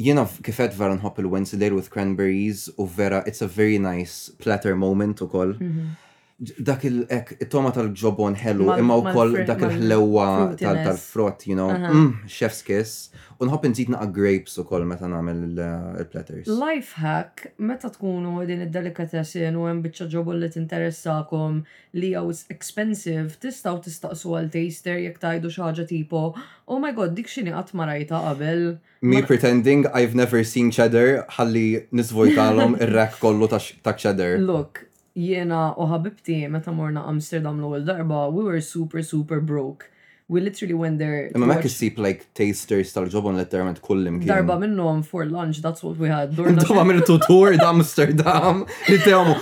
[0.00, 5.18] Jina kifet vera nħobb il-Wednesday with cranberries u vera it's a very nice platter moment
[5.20, 5.56] u koll.
[5.58, 6.08] Mm -hmm
[6.40, 13.10] dak il-toma tal-ġobon ħellu, imma u koll dak il-ħlewa tal-frott, you know, mm, chef's kiss,
[13.40, 16.48] Unħobb nħobb nżid naqa grapes u koll meta namel uh, il-platters.
[16.52, 21.62] Life hack, meta tkunu din id delikatessin u hemm biċċa ġobon li t-interessakom
[21.96, 26.34] li għaw expensive, tistaw tistaqsu għal taster jekk tajdu xaġa tipo,
[26.68, 28.66] oh my god, dik xini qatt ma rajta qabel.
[29.00, 34.36] Me pretending I've never seen cheddar, ħalli nisvojtalom ir rek kollu ta' cheddar.
[34.44, 34.84] Look,
[35.18, 39.90] jiena u ħabibti meta morna Amsterdam l-ewwel darba, we were super super broke
[40.30, 41.20] we literally went there.
[41.34, 44.28] Imma ma kisib like tasters tal-ġobon letterment kullim kien.
[44.30, 46.30] Darba minnom for lunch, that's what we had.
[46.38, 49.34] Darba minn tutur d'Amsterdam, li teħomu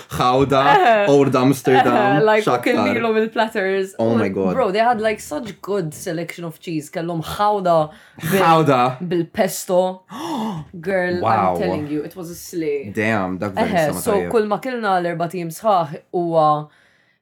[1.14, 2.24] or d'Amsterdam.
[2.30, 3.92] Like, kellilom il-platters.
[3.98, 4.54] Oh my god.
[4.54, 6.88] Bro, they had like such good selection of cheese.
[6.88, 7.92] Kellom xawda.
[8.32, 8.80] Xawda.
[9.06, 9.82] Bil-pesto.
[10.88, 11.52] Girl, wow.
[11.54, 12.90] I'm telling you, it was a slay.
[12.94, 16.50] Damn, dak verri So, kull ma kellna l-erba tim sħaħ huwa.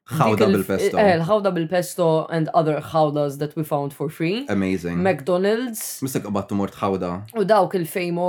[0.06, 0.96] Khawda bil-pesto.
[0.98, 4.38] Eh, khawda bil-pesto and other khawdas that we found for free.
[4.48, 4.96] Amazing.
[5.02, 5.82] McDonald's.
[6.04, 7.10] Mistek qabattu mort khawda.
[7.34, 8.28] U dawk il-fejmo,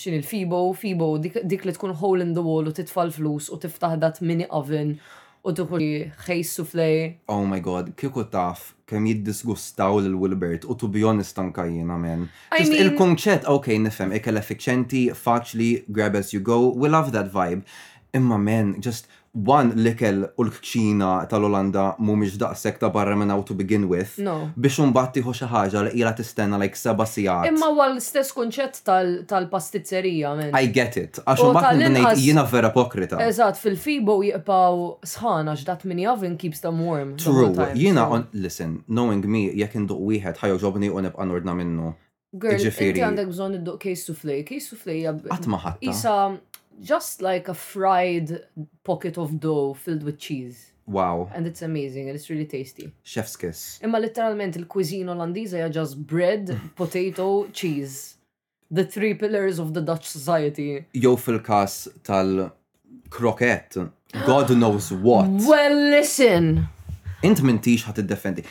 [0.00, 3.96] xin il-fibo, fibo, dik li tkun hole in the wall u titfall flus u tiftaħ
[4.04, 4.98] dat mini oven
[5.48, 5.80] u tuħu
[6.26, 6.88] xejs soufflé.
[7.26, 11.96] Oh my god, kiku taf kem jiddisgustaw l-Wilbert u to be honest anka jiena
[12.58, 17.32] Just il kunċet ok, nifem, ikel effiċenti, faċli, grab as you go, we love that
[17.32, 17.64] vibe.
[18.12, 23.86] Imma men, just one l-ikel u l-kċina tal-Olanda mumiġ daqsek ta' barra minn to begin
[23.88, 24.18] with.
[24.18, 24.52] No.
[24.56, 27.46] Biex unbat tiħu xi ħaġa li ila tistenna like seba' sijat.
[27.48, 28.82] Imma għal l-istess kunċett
[29.30, 31.16] tal-pastizzerija Tal I get it.
[31.24, 33.22] Għax mbagħad ngħid jiena vera pokrita.
[33.24, 37.16] Eżat, fil-fibo sħan sħana x'dat min oven keeps them warm.
[37.16, 37.54] True.
[37.74, 41.94] Jiena on listen, knowing me jekk induq wieħed ħajoġobni u nibqa' nordna minnu.
[42.32, 44.44] Girl, inti għandek bżonn idduq case suflej.
[44.48, 45.82] case soufflé Qatt ma ħadd.
[45.84, 46.20] Isa
[46.80, 48.44] just like a fried
[48.84, 50.72] pocket of dough filled with cheese.
[50.86, 51.30] Wow.
[51.34, 52.92] And it's amazing and it's really tasty.
[53.02, 53.78] Chef's kiss.
[53.82, 58.16] Imma literalment il-cuisine Olandiza hija just bread, potato, cheese.
[58.70, 60.84] The three pillars of the Dutch society.
[60.94, 63.90] Jew fil-kas tal-kroket.
[64.26, 65.28] God knows what.
[65.28, 66.68] Well, listen.
[67.22, 68.44] Int mintix ħat id-defendi.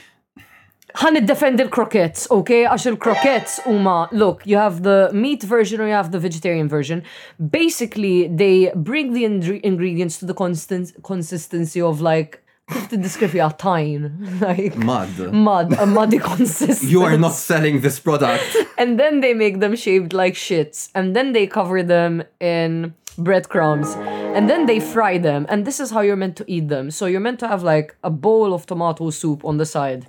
[1.00, 2.66] ħan defended defend croquettes okay?
[2.66, 4.10] Għax croquettes Uma.
[4.12, 7.04] look, you have the meat version or you have the vegetarian version.
[7.40, 9.26] Basically, they bring the
[9.66, 14.40] ingredients to the constant consistency of like Kif a tajn?
[14.42, 15.34] Like, mud.
[15.34, 16.88] Mud, a muddy consistency.
[16.88, 18.46] you are not selling this product.
[18.78, 20.90] and then they make them shaped like shits.
[20.96, 23.94] And then they cover them in breadcrumbs.
[24.38, 25.46] And then they fry them.
[25.50, 26.92] And this is how you're meant to eat them.
[26.92, 30.08] So you're meant to have like a bowl of tomato soup on the side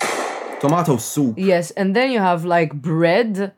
[0.63, 1.35] tomato soup.
[1.37, 3.53] Yes, and then you have like bread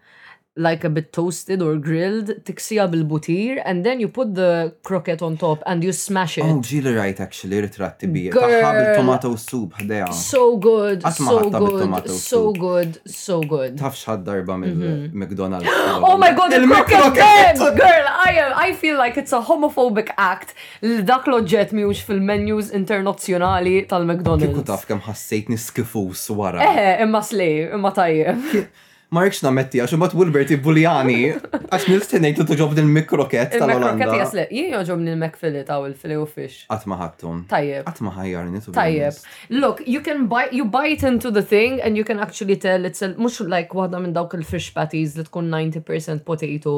[0.57, 5.37] like a bit toasted or grilled, tiksija bil-butir, and then you put the croquette on
[5.37, 6.45] top and you smash it.
[6.45, 8.29] Oh, ġili right actually, ritratti bi.
[8.31, 10.13] Taħħa bil-tomato soup, ħdeja.
[10.15, 13.75] So good, so good, so good, so good.
[13.81, 15.11] Tafx ħad-darba mil mhm.
[15.19, 15.75] mcdonalds
[16.13, 17.75] Oh my god, il-croquette!
[17.75, 20.55] Girl, I, am, I feel like it's a homophobic act
[20.87, 24.55] l-dak loġġet ux fil-menus internazzjonali tal-McDonald's.
[24.55, 26.07] Kiku taf kem ħassejt niskifu
[26.39, 26.63] wara.
[26.71, 28.39] Eh, imma slej, imma tajjeb.
[29.15, 33.93] Marx nametti għax imbagħad Wilbert ibbuljani għax nil-stenejt t-ġob din mikroket tal-Olanda.
[34.01, 36.65] Mikroket jasle, jien joġob nil McFilly taw il filly u fish.
[36.75, 37.11] Atma ma
[37.53, 37.87] Tajjeb.
[37.89, 38.73] Atma ħajjar nitu.
[38.75, 39.21] Tajjeb.
[39.63, 43.03] Look, you can bite you bite into the thing and you can actually tell it's
[43.05, 46.75] a, mhux like wahda minn dawk il-fish patties li tkun 90% potato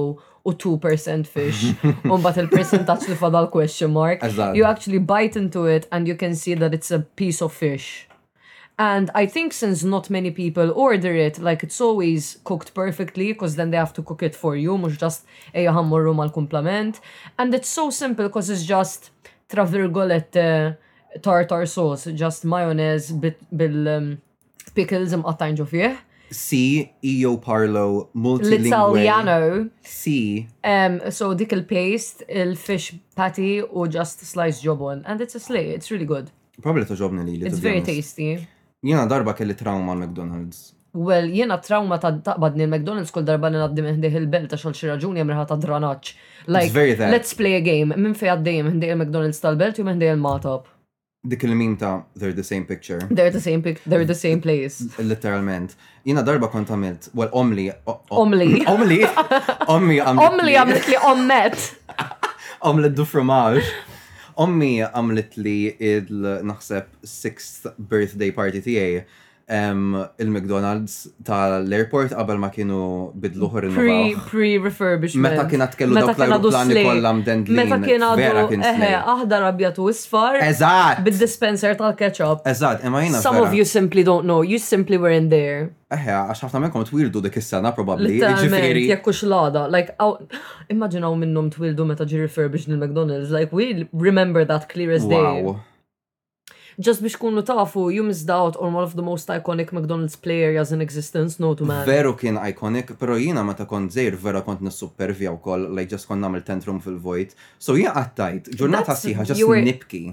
[0.46, 1.64] u 2% fish
[2.12, 4.20] un bat il-percentaċ li fadal question mark.
[4.55, 8.05] You actually bite into it and you can see that it's a piece of fish.
[8.79, 13.57] And I think since not many people order it, like it's always cooked perfectly, because
[13.57, 17.01] then they have to cook it for you, mux just eja ħammurru mal-kumplament.
[17.39, 19.11] And it's so simple, because it's just
[19.49, 20.41] travergolet uh,
[20.77, 25.97] eh, tartar sauce, just mayonnaise bit bil-pickles um um, imqattajn ġo fih.
[26.37, 28.65] Si, io parlo multilingue.
[28.67, 29.71] L'italiano.
[29.81, 30.45] Si.
[30.65, 35.01] Um, so dik il-paste, il-fish patty u just slice jobon.
[35.07, 36.29] And it's a slay, it's really good.
[36.61, 37.47] Probably toġobni li li.
[37.47, 38.45] It's very tasty.
[38.83, 40.73] Jena darba kelli trauma McDonald's.
[40.95, 44.89] Well, jena trauma ta' taqbadni McDonald's kull darba li naddim hindi il-belt ta' xol xi
[44.89, 46.12] raġuni jemriħa ta' dranaċ.
[46.47, 47.93] Like, let's play a game.
[47.97, 50.71] Min fej għaddejjem hindi il-McDonald's tal-belt u hindi il-matop.
[51.27, 53.01] Dik il-mim ta' they're the same picture.
[53.11, 53.91] They're the same picture.
[53.91, 54.87] they're the same place.
[55.12, 55.77] Literalment.
[56.05, 57.69] Jena darba kont għamilt, well, omli.
[58.21, 58.62] Omli.
[58.75, 59.03] Omli.
[59.77, 60.31] Omli għamilt.
[60.31, 61.69] Omli għamilt li ommet.
[62.71, 63.69] Omlet du fromage.
[64.37, 65.55] Ommi għamlet li
[65.92, 69.01] il-naħseb 6th birthday party tiegħi
[69.49, 74.17] il-McDonald's tal-airport qabel ma kienu bidluħu rinnovaw.
[74.27, 75.37] Pre-refurbishment.
[75.37, 77.61] Meta kien kellu dawk l-aeroplani kollha mdendlin.
[77.61, 80.41] Meta kien għadu eħe, aħdar abjad isfar.
[80.49, 81.05] Eżatt.
[81.07, 82.43] Bid-dispenser tal-ketchup.
[82.51, 83.23] Eżatt, imma jiena.
[83.23, 85.71] Some of you simply don't know, you simply were in there.
[85.95, 88.19] Eħe, għax ħafna minnkom twildu dik is-sena probabbli.
[88.27, 88.89] Ġifieri.
[88.91, 89.95] Jekk hux lada, like
[90.75, 95.23] immaġinaw minnhom twildu meta ġi refurbish il-McDonald's, like we remember that clear as day.
[95.47, 95.61] Wow
[96.81, 100.73] just biex kunu tafu, you missed out on one of the most iconic McDonald's players
[100.73, 101.87] in existence, no to man.
[101.87, 105.89] Veru kien iconic, pero jina ma ta' kont zejr, vera kont nissupervja u koll, like
[105.91, 107.35] just kon namil tantrum fil-vojt.
[107.59, 109.62] So jina għattajt, ġurnata siħa, just were...
[109.65, 110.12] nipki.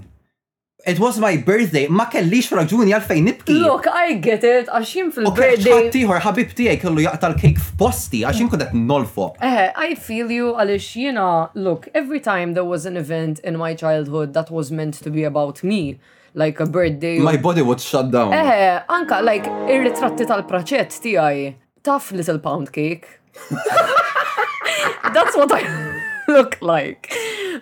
[0.86, 3.54] It was my birthday, ma kellix raġuni għalfej nipki.
[3.56, 5.86] Look, I get it, għaxin fil-birthday.
[5.88, 9.30] Ok, tiħor, ħabib tijaj kellu jaqta l-kejk f'posti, għaxin kodet nolfo.
[9.40, 13.72] Eh, I feel you, għalix jina, look, every time there was an event in my
[13.76, 16.00] childhood that was meant to be about me,
[16.34, 17.20] like a birthday.
[17.20, 18.34] My body would shut down.
[18.34, 23.20] Eh, anka like ir-ritratti tal-praċett Tough little pound cake.
[23.52, 27.14] That's what I look like.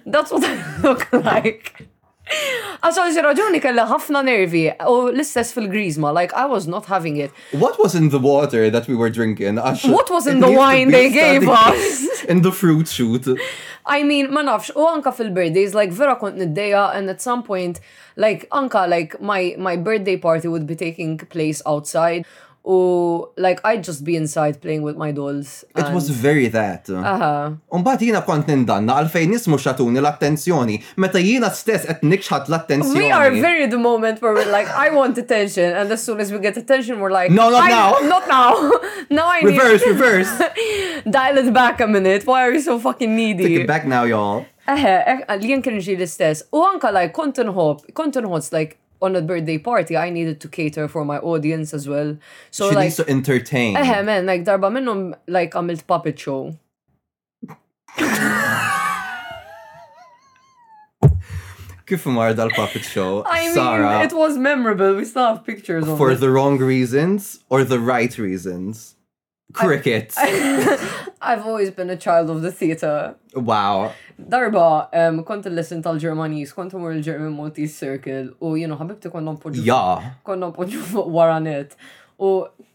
[0.06, 1.88] That's what I look like.
[2.82, 7.32] Għaxħal xi raġuni kella ħafna nervi u l-istess fil-grizma, like I was not having it.
[7.52, 9.58] What was in the water that we were drinking?
[9.92, 12.22] What was in the wine they gave us?
[12.32, 13.26] In the fruit shoot.
[13.86, 17.80] I mean, ma nafx, u anka fil-birthdays, like vera kont niddeja and at some point,
[18.16, 22.26] like anka like my, my birthday party would be taking place outside
[22.64, 25.66] U like I'd just be inside playing with my dolls.
[25.76, 25.88] And...
[25.88, 26.88] It was very that.
[26.90, 27.54] Aha.
[27.74, 30.78] Umbat jina kont nindanna għalfejn nismu xatuni l-attenzjoni.
[31.02, 33.02] Meta jina stess et nikxħat l-attenzjoni.
[33.08, 35.74] We are very the moment where we're like, I want attention.
[35.74, 37.98] And as soon as we get attention, we're like, No, not now.
[38.12, 38.54] Not now.
[39.10, 39.58] now I need.
[39.58, 40.30] Reverse, reverse.
[41.10, 42.26] Dial it back a minute.
[42.28, 43.44] Why are you so fucking needy?
[43.44, 44.46] Take it back now, y'all.
[44.72, 46.46] Eħe, eh, eh, li jenkin ġi l-istess.
[46.54, 50.48] U anka like, kontin hop, kontin hops, like, on a birthday party, I needed to
[50.48, 52.18] cater for my audience as well.
[52.52, 53.76] So she like, needs to entertain.
[53.76, 56.56] Eh, man, like darba minnum like għamilt puppet show.
[61.92, 63.24] Kif marda l-puppet show?
[63.26, 64.96] I mean, it was memorable.
[64.96, 66.18] We still have pictures of For it.
[66.22, 68.96] the wrong reasons or the right reasons?
[69.52, 70.16] Crickets.
[70.18, 70.78] I,
[71.22, 73.16] I've always been a child of the theatre.
[73.36, 73.92] Wow.
[74.20, 79.62] Darba, um, kont il-lesson tal-Ġermanis, kont mur il-German Maltese Circle, u jenu ħabibti konna mpoġu.
[79.68, 79.82] Ja.
[80.26, 81.76] Konna mpoġu fuq waranet.
[82.26, 82.32] U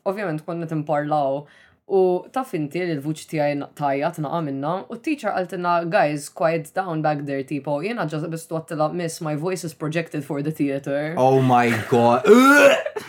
[0.06, 1.40] ovvjament konna timparlaw.
[1.86, 2.00] U
[2.34, 7.24] taf inti li l-vuċ tijaj tajja tnaqa minna, u teacher għaltina, guys, quiet down back
[7.28, 11.14] there, tipo, jena ġazza bistu għattila, miss, my voice is projected for the theater.
[11.18, 12.26] Oh my god.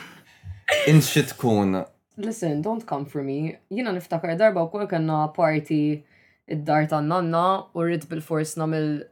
[0.90, 1.86] In shit kun.
[2.18, 3.56] Listen, don't come for me.
[3.70, 6.02] Jina niftakar darba u kol kanna party
[6.50, 7.46] id-dar ta' nanna
[7.78, 9.04] u rrit bil-fors namil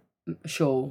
[0.50, 0.89] show.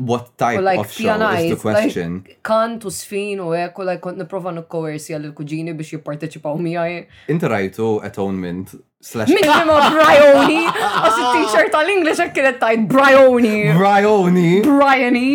[0.00, 2.24] What type or, like, of show is the question?
[2.26, 5.92] Like, kant u sfin u ek u like kont niprofa n għal il kuġini biex
[6.00, 6.92] jipparteċipaw miħaj.
[7.28, 8.72] Inti rajtu atonement
[9.04, 10.62] slash Minimum of Bryoni!
[10.72, 13.76] Għas t shirt tal-English għakkinet tajt Bryoni!
[13.76, 14.62] Bryoni!
[14.64, 15.28] Bryoni!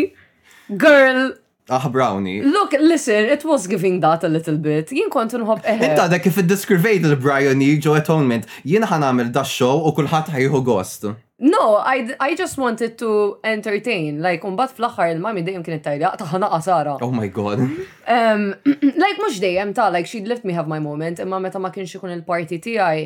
[0.73, 1.36] Girl!
[1.69, 2.41] Ah, Brownie.
[2.43, 4.88] Look, listen, it was giving that a little bit.
[4.95, 5.89] Jien kont nħob eħe.
[5.91, 10.62] Inta da kif id-discrivate il Brownie ġo Atonement, jien għamil da show u kullħat ħajħu
[10.67, 11.10] gost.
[11.43, 14.21] No, I, just wanted to entertain.
[14.23, 16.95] Like, unbat fl-axar il-mami dejjem kienet tajda, taħna għasara.
[17.03, 17.60] Oh my god.
[18.08, 18.47] um,
[19.03, 21.99] like, mux dejjem ta, like, she'd left me have my moment, imma meta ma kienx
[21.99, 23.03] ikun il-parti għaj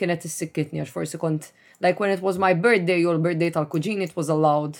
[0.00, 4.16] kienet is-sikkitni għax forsi kont, like, when it was my birthday, your birthday tal-kuġin, it
[4.18, 4.74] was allowed.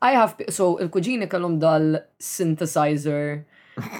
[0.00, 3.42] I have, so il-kuġini kellhom dal-synthesizer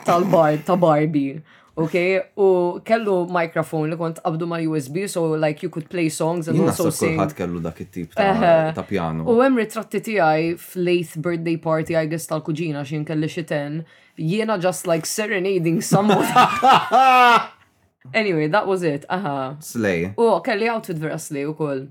[0.08, 1.42] tal-bar, ta' Barbie.
[1.80, 6.48] Okay, u kellu mikrofon li kont abdu ma' USB, so like you could play songs
[6.48, 7.14] and also sing.
[7.20, 8.74] Jina kellu dak it-tip ta, uh -huh.
[8.74, 9.24] ta' piano.
[9.28, 13.84] U hemm ritratti TI għaj eighth birthday party, I guess tal-kuġina xin kelli xiten, ten,
[14.16, 16.26] jiena just like serenading someone.
[18.20, 19.48] anyway, that was it, aha.
[19.48, 19.56] Uh -huh.
[19.60, 20.00] Slay.
[20.16, 21.86] U kelli outfit vera slay u koll.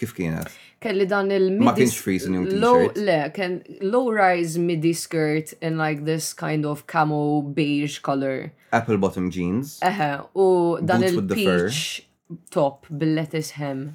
[0.00, 0.48] Kif kienet?
[0.80, 1.60] Kelli dan il-midi.
[1.64, 7.98] Ma kienx freezing Le, ken low-rise midi skirt in like this kind of camo beige
[8.00, 8.50] color.
[8.72, 9.78] Apple bottom jeans.
[9.84, 10.46] Eħe, u
[10.80, 12.06] dan il-peach
[12.50, 13.90] top bil-lettuce hem.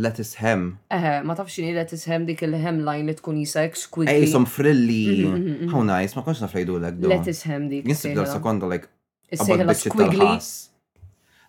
[0.00, 0.78] Lettuce hem.
[0.94, 4.14] Eħe, ma tafx xini lettuce hem dik il-hem line li tkun jisa exquisite.
[4.16, 5.04] Ej, som frilli.
[5.26, 7.12] Mhm, mhm, mhm, How nice, ma konx nafrejdu l-ek do.
[7.12, 7.84] Lettuce hem dik.
[7.92, 8.88] Jinsib dal sekonda like.
[9.36, 10.32] Is-sejħla squiggly.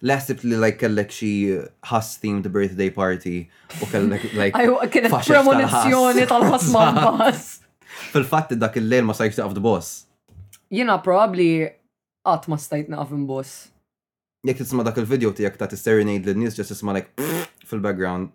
[0.10, 1.28] Laħsib li like kellek xi
[1.92, 3.34] ħass themed birthday party
[3.82, 4.54] u kellek like.
[4.58, 7.50] Ajwa, kienet premonizzjoni tal-ħass mal-bass.
[8.14, 9.92] Fil-fatt dak il-lejl ma sajx taqaf boss.
[10.74, 11.50] Jena probably
[12.26, 13.54] għat ma stajt naqaf boss.
[14.50, 17.12] Jek tisma dak il-video tijak ta' t-serenade l-nis ġas tisma like
[17.70, 18.34] fil-background.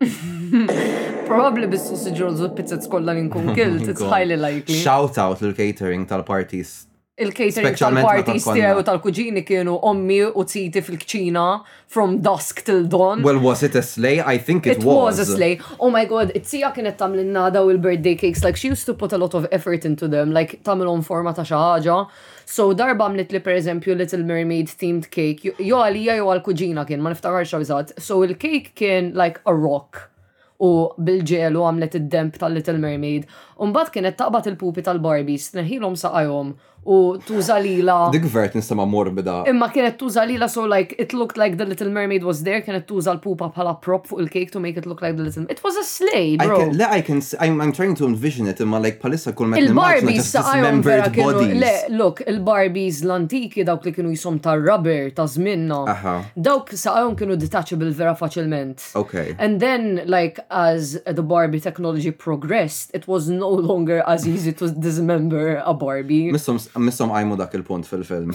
[1.27, 4.79] Probably bis sausage rolls u pizzet skolla li nkun kilt, it's highly likely.
[4.87, 6.85] Shout out l-catering tal-parties
[7.17, 11.45] il-catering tal-parties tiegħu tal-kuġini kienu ommi u tziti fil-kċina
[11.93, 13.23] from dusk till dawn.
[13.25, 14.21] Well, was it a sleigh?
[14.21, 15.17] I think it, it was.
[15.19, 15.61] was a sleigh.
[15.81, 18.45] Oh my god, it-tija kienet tamlinna daw il-birthday cakes.
[18.45, 20.31] Like, she used to put a lot of effort into them.
[20.37, 21.99] Like, tamilon forma ta' xaħġa.
[22.47, 25.55] So, darba għamlet li per eżempju Little Mermaid themed cake.
[25.57, 27.97] Jo għalija jo għal-kuġina kien, ma niftakar xawżat.
[27.97, 30.05] So, il-cake kien like a rock
[30.61, 30.71] u
[31.05, 33.25] bil-ġelu għamlet id-demp tal-Little Mermaid.
[33.61, 36.55] Umbat kienet taqbat il-pupi tal-Barbies, neħilom saqajom
[36.87, 37.97] u tuża lila.
[38.13, 39.37] Dik vert nistama morbida.
[39.51, 42.87] Imma kienet tuża lila so like it looked like the Little Mermaid was there, kienet
[42.89, 45.77] tuża l-pupa bħala prop fuq il-cake to make it look like the Little It was
[45.77, 46.61] a sleigh, bro.
[46.61, 49.49] I can, le, I can, I'm, I'm trying to envision it imma like palissa kull
[49.49, 55.27] ma Il-Barbies sa' kienu, le, look, il-Barbies l-antiki dawk li kienu jisom ta' rubber, ta'
[55.27, 56.31] zminna.
[56.37, 58.93] Dawk sa' kienu detachable vera facilment.
[58.95, 59.35] Okay.
[59.39, 64.71] And then like as the Barbie technology progressed, it was no longer as easy to
[64.71, 66.31] dismember a Barbie.
[66.83, 68.33] Missom għajmu dak il-punt fil-film.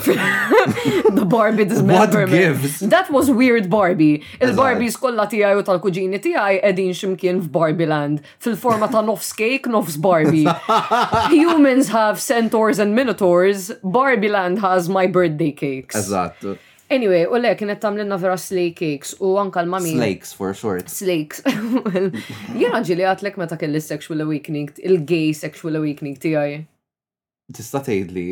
[1.18, 2.80] The Barbie dismemberment.
[2.90, 4.24] That was weird Barbie.
[4.42, 9.98] Il-Barbies kollha tiegħi u tal-kuġini tiegħi qegħdin ximkien f-Barbie Land fil-forma ta' nofs cake, nofs
[10.02, 10.48] Barbie.
[11.36, 15.96] Humans have centaurs and minotaurs, Barbie Land has my birthday cakes.
[16.00, 16.42] Eżatt.
[16.92, 19.94] Anyway, u le, kienet tamlinna vera slay cakes u anka l-mami.
[19.96, 20.90] Slakes for short.
[20.92, 21.40] Slakes.
[22.52, 26.58] Jena ġili għatlek meta kelli sexual awakening, il-gay sexual awakening tijaj
[27.56, 28.26] tista' tgħidli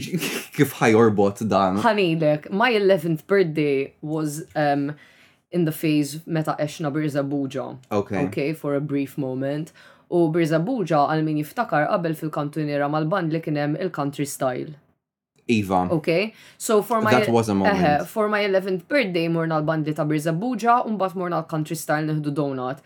[0.58, 1.80] kif ħajorbot dan.
[1.84, 4.90] Ħanilek, my 11th birthday was um,
[5.52, 7.66] in the phase meta eċna Birzabuġa.
[8.00, 8.26] Okay.
[8.28, 9.72] Okay, for a brief moment.
[10.12, 14.74] U Birzabuġa għal min jiftakar qabel fil-kantuniera mal-band li kienem il-country style.
[15.50, 15.84] Iva.
[15.90, 17.80] Okay, so for my That was a moment.
[17.82, 22.06] Uh, for my 11th birthday morna l-band li ta' Birzabuġa un bat morna l-country style
[22.12, 22.82] nħdu donut.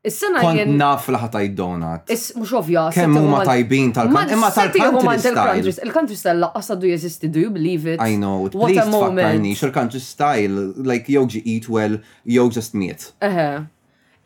[0.00, 2.06] Is-sena kont naf laħa taj donut.
[2.14, 2.86] Is mhux ovvja.
[2.94, 4.32] Kemm huma tajbin tal-country.
[4.38, 5.88] Imma tal-country style.
[5.88, 8.00] Il-country style laqqas għadu jeżisti, do you believe it?
[8.00, 10.56] I know, it please tfakkarni, il-country style,
[10.92, 13.10] like jew ġi eat well, jew just meet.
[13.20, 13.50] Eħe.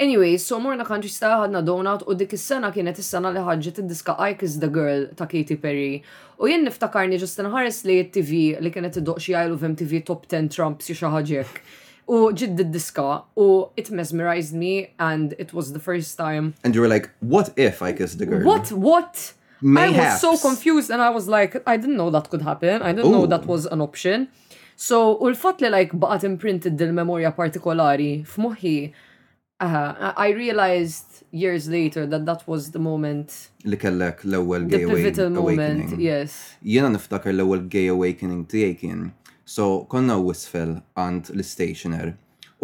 [0.02, 4.16] Anyway, so morna country style ħadna donut u dik is-sena kienet is-sena li ħagġet id-diska
[4.30, 6.02] Ike is the girl ta' Katy Perry.
[6.42, 10.90] U jien niftakarni ġust nħares li t-TV li kienet id-doqxi għajlu f'MTV Top 10 Trumps
[10.94, 11.62] xi ħaġek.
[12.06, 13.46] U ġid diska u
[13.80, 16.52] it mesmerized me and it was the first time.
[16.62, 18.44] And you were like, what if I kissed the girl?
[18.44, 18.68] What?
[18.72, 19.32] What?
[19.62, 19.96] Mayhaps.
[19.96, 22.82] I was so confused and I was like, I didn't know that could happen.
[22.82, 23.12] I didn't Ooh.
[23.24, 24.28] know that was an option.
[24.88, 28.76] So, u l-fat li like baqat imprinted dil-memoria partikolari f'moħħi,
[29.64, 33.48] uh, I realized years later that that was the moment.
[33.64, 35.02] Li kellek l-ewwel gay awakening.
[35.02, 36.36] The pivotal moment, yes.
[36.74, 39.04] Jiena niftakar l-ewwel gay awakening tiegħi kien
[39.54, 42.08] So konna wisfel għand l-stationer.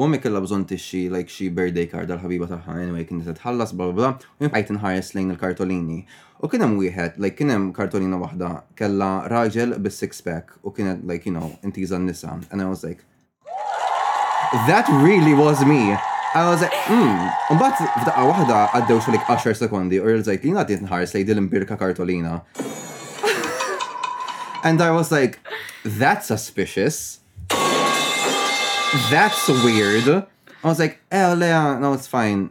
[0.00, 3.74] U mi kella bżon tixi, like xi birthday card għal-ħabiba tagħha anyway kien qed tħallas
[3.78, 4.08] bla bla
[4.40, 6.00] u jibqajt inħares lejn il-kartolini.
[6.42, 11.06] U kienem hemm wieħed, like kienem kartolina wahda, kella raġel bis six pack u kienet
[11.06, 13.06] like you know intiża nisa and I was like
[14.70, 15.94] That really was me.
[16.34, 17.30] I was like, hmm.
[17.60, 22.40] bat, f'daqqa wahda għaddew xolik 10 sekondi u rżajt li nagħti nħares lejn il-imbirka kartolina.
[24.62, 25.40] And I was like,
[25.84, 27.20] that's suspicious.
[29.08, 30.06] That's weird.
[30.08, 32.50] I was like, eh, Lea, no, it's fine.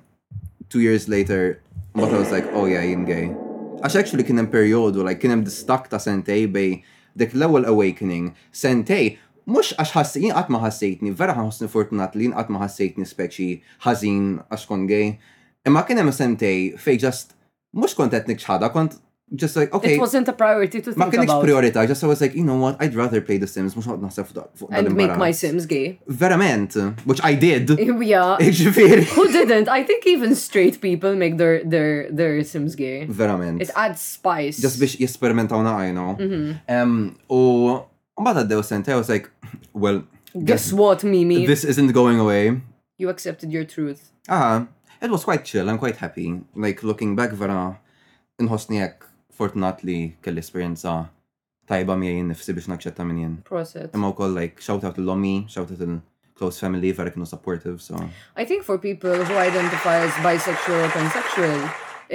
[0.69, 1.61] Two years later,
[1.93, 3.29] but I was like, oh yeah, I'm gay.
[3.79, 6.83] Għax actually kienem periodu, like kienem distak ta' sentej bej
[7.17, 9.15] dik l-ewel awakening, sentej,
[9.49, 13.47] mux għax ħassijin għatma ħassijtni, vera ħassni fortunat li għatma ħassijtni speċi
[13.85, 15.13] ħazin għax kon gay.
[15.65, 17.33] Imma kienem sentej fej just
[17.71, 18.99] mux kontet nikxħada, kont
[19.35, 22.21] just like okay it wasn't a priority to think ما كانتش priority just I was
[22.21, 24.25] like you know what I'd rather play the Sims مش نقعد نحسب
[24.55, 26.73] فوق and make my Sims gay verament
[27.05, 27.69] which I did
[28.01, 28.37] yeah
[29.17, 33.69] who didn't I think even straight people make their their their Sims gay verament it
[33.83, 35.59] adds spice just biex jesperimentaw
[35.89, 37.37] you know um mm-hmm.
[37.39, 37.41] u
[38.19, 39.25] mbagħad għaddew sentej I was like
[39.83, 39.99] well
[40.49, 42.43] guess what Mimi this isn't going away
[43.01, 44.59] you accepted your truth ah uh -huh.
[45.05, 46.27] it was quite chill I'm quite happy
[46.65, 47.61] like looking back vera
[48.41, 48.47] in
[48.83, 49.08] hekk
[49.39, 50.93] fortunately kelli esperjenza
[51.71, 53.35] tajba mi jien nifsi biex naċċetta minn jien.
[53.47, 53.93] Proset.
[53.95, 55.83] Imma like shout out l Lomi, shout out
[56.39, 57.77] close family vera kienu supportive.
[57.87, 57.95] So
[58.35, 61.59] I think for people who identify as bisexual or pansexual,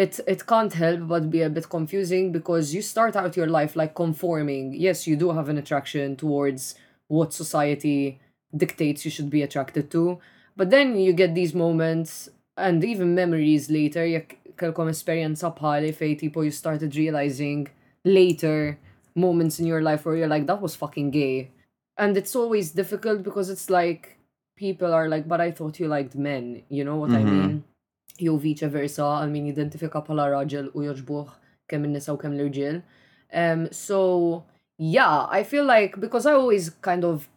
[0.04, 3.72] it it can't help but be a bit confusing because you start out your life
[3.82, 4.74] like conforming.
[4.86, 6.74] Yes, you do have an attraction towards
[7.16, 8.20] what society
[8.64, 10.18] dictates you should be attracted to,
[10.60, 12.28] but then you get these moments
[12.68, 14.04] and even memories later
[14.60, 17.66] kelkom esperjenza bħali fej tipo you started realizing
[18.04, 18.76] later
[19.14, 21.50] moments in your life where you're like that was fucking gay.
[21.96, 24.18] And it's always difficult because it's like
[24.56, 27.28] people are like but I thought you liked men, you know what mm -hmm.
[27.28, 27.62] I mean?
[28.18, 31.30] Jew vice versa, I mean identifika bħala raġel u joġbuħ
[31.68, 32.82] kemm in-nisa u kemm l-irġiel.
[33.42, 33.98] Um, so
[34.78, 37.28] yeah, I feel like because I always kind of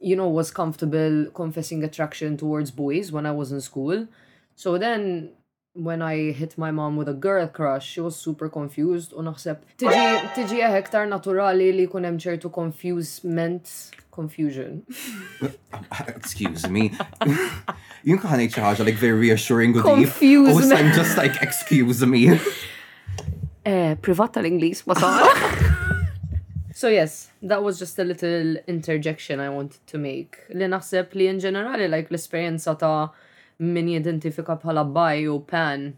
[0.00, 4.06] you know was comfortable confessing attraction towards boys when I was in school.
[4.62, 5.30] So then
[5.74, 9.62] when I hit my mom with a girl crush, she was super confused u naħseb
[9.80, 10.04] tiġi
[10.36, 13.70] tiġi eh hektar naturali li kun hemm ċertu confusement
[14.12, 14.82] confusion.
[16.18, 16.90] Excuse me.
[18.08, 20.74] Jien kħan ngħid ħaġa like very reassuring u Confused.
[20.76, 22.26] I'm just like excuse me.
[23.64, 24.94] Eh, privat tal-Ingliż ma
[26.74, 30.34] So yes, that was just a little interjection I wanted to make.
[30.50, 32.18] Li naħseb li in generali, like l
[32.74, 33.12] ta'
[33.62, 35.92] min jidentifika bħala bi u pan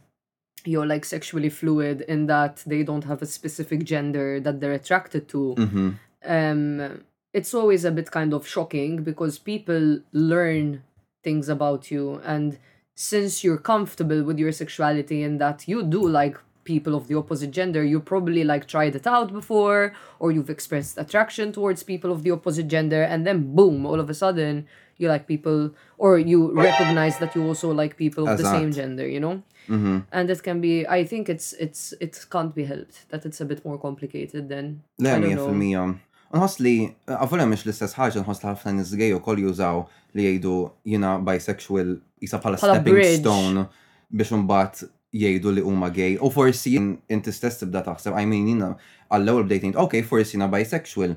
[0.64, 5.28] you're like sexually fluid in that they don't have a specific gender that they're attracted
[5.28, 5.54] to.
[5.58, 5.88] Mm-hmm.
[6.26, 7.04] Um,
[7.34, 10.82] it's always a bit kind of shocking because people learn
[11.22, 12.56] things about you, and
[12.94, 17.50] since you're comfortable with your sexuality and that you do like people of the opposite
[17.50, 22.22] gender, you probably like tried it out before, or you've expressed attraction towards people of
[22.22, 24.66] the opposite gender, and then boom, all of a sudden
[24.98, 29.06] you like people or you recognize that you also like people of the same gender
[29.06, 29.98] you know mm-hmm.
[30.12, 33.44] and it can be i think it's it's it can't be helped that it's a
[33.44, 35.98] bit more complicated than yeah, I don't know.
[36.34, 36.70] Nħoss li,
[37.06, 39.84] għavolja mux l-istess ħagġa, nħoss li ħafna nizgħej u koll jużaw
[40.18, 40.54] li jgħidu
[40.90, 43.62] jina bisexual jisa pala stepping stone
[44.10, 44.80] biex unbat
[45.14, 46.16] jgħidu li huma gay.
[46.18, 48.72] U forsi inti stess tibda taħseb, I mean jina
[49.14, 51.14] għall-ewwel bdejt ok, forsi jina bisexual,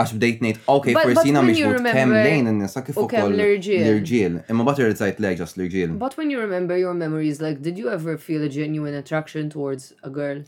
[0.00, 4.66] għax bdejt nejt, ok, forsina miex mut kem lejn n-nisa kif ukoll l irġil Imma
[4.66, 7.90] bat irritajt lej ġas l irġil But when you remember your memories, like, did you
[7.92, 10.42] ever feel a genuine attraction towards a girl?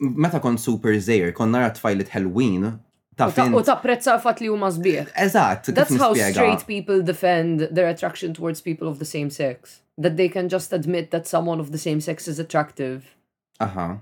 [0.00, 2.78] Meta kon super zeir, kon nara tfajlit Halloween,
[3.18, 3.18] U
[3.66, 5.08] ta' prezza fat li huma sbieħ.
[5.18, 5.72] Eżatt.
[5.74, 9.80] That's how straight people defend their attraction towards people of the same sex.
[9.98, 13.16] That they can just admit that someone of the same sex is attractive.
[13.58, 13.96] Aha.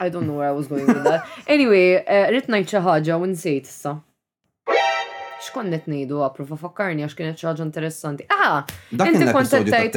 [0.00, 1.26] I don't know where I was going with that.
[1.46, 3.94] Anyway, eh, rrit najt xi ħaġa u nsejt issa.
[5.46, 8.26] X'konnet ngħidu approva fakkarni għax kienet xi ħaġa interessanti.
[8.34, 8.64] Ah,
[8.96, 9.96] inti kontattajt.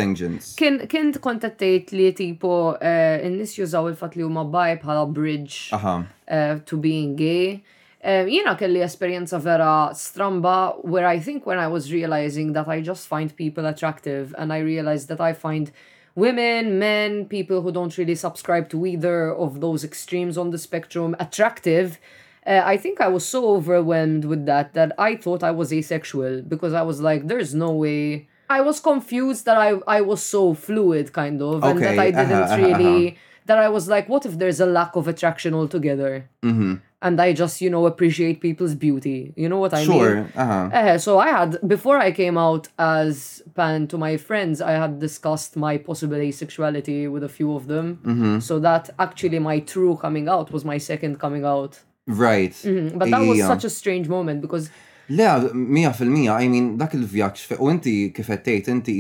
[0.59, 6.77] Kien kontattajt li tipo in-nies eh, jużaw il-fatt li huma baj bħala bridge eh, to
[6.79, 7.59] being gay.
[7.99, 13.07] Jiena kelli esperjenza vera stramba where I think when I was realizing that I just
[13.07, 15.71] find people attractive and I realized that I find
[16.19, 21.15] women, men, people who don't really subscribe to either of those extremes on the spectrum,
[21.19, 21.97] attractive.
[22.45, 26.43] Uh, I think I was so overwhelmed with that that I thought I was asexual
[26.43, 28.27] because I was like, there's no way.
[28.49, 32.09] I was confused that I, I was so fluid, kind of, okay, and that I
[32.09, 32.99] uh-huh, didn't uh-huh, really.
[33.07, 33.17] Uh-huh.
[33.49, 36.29] That I was like, what if there's a lack of attraction altogether?
[36.43, 36.75] Mm-hmm.
[37.01, 39.33] and I just, you know, appreciate people's beauty.
[39.37, 40.15] You know what I sure.
[40.15, 40.31] mean?
[40.33, 40.41] Sure.
[40.41, 40.69] Uh-huh.
[40.77, 44.99] Uh, so I had, before I came out as pan to my friends, I had
[44.99, 47.99] discussed my possible asexuality with a few of them.
[48.03, 48.39] Mm-hmm.
[48.39, 51.79] So that actually my true coming out was my second coming out.
[52.05, 52.51] Right.
[52.51, 52.97] Mm-hmm.
[52.97, 54.69] But that was such a strange moment because.
[55.11, 58.99] Le, mija fil-mija, I mean, dak il-vjaċ, u inti kifettejt, inti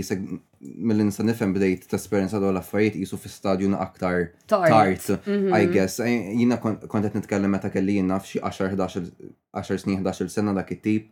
[0.61, 5.53] mill-insa nifem bdejt ta' esperienza daw l-affarijiet jisu fi stadju aktar tart, mhm.
[5.55, 5.99] I guess.
[6.35, 6.57] Jina
[6.87, 11.07] kontet nitkellem meta kelli jina f'xi 10 snin 11 sena dak it-tip.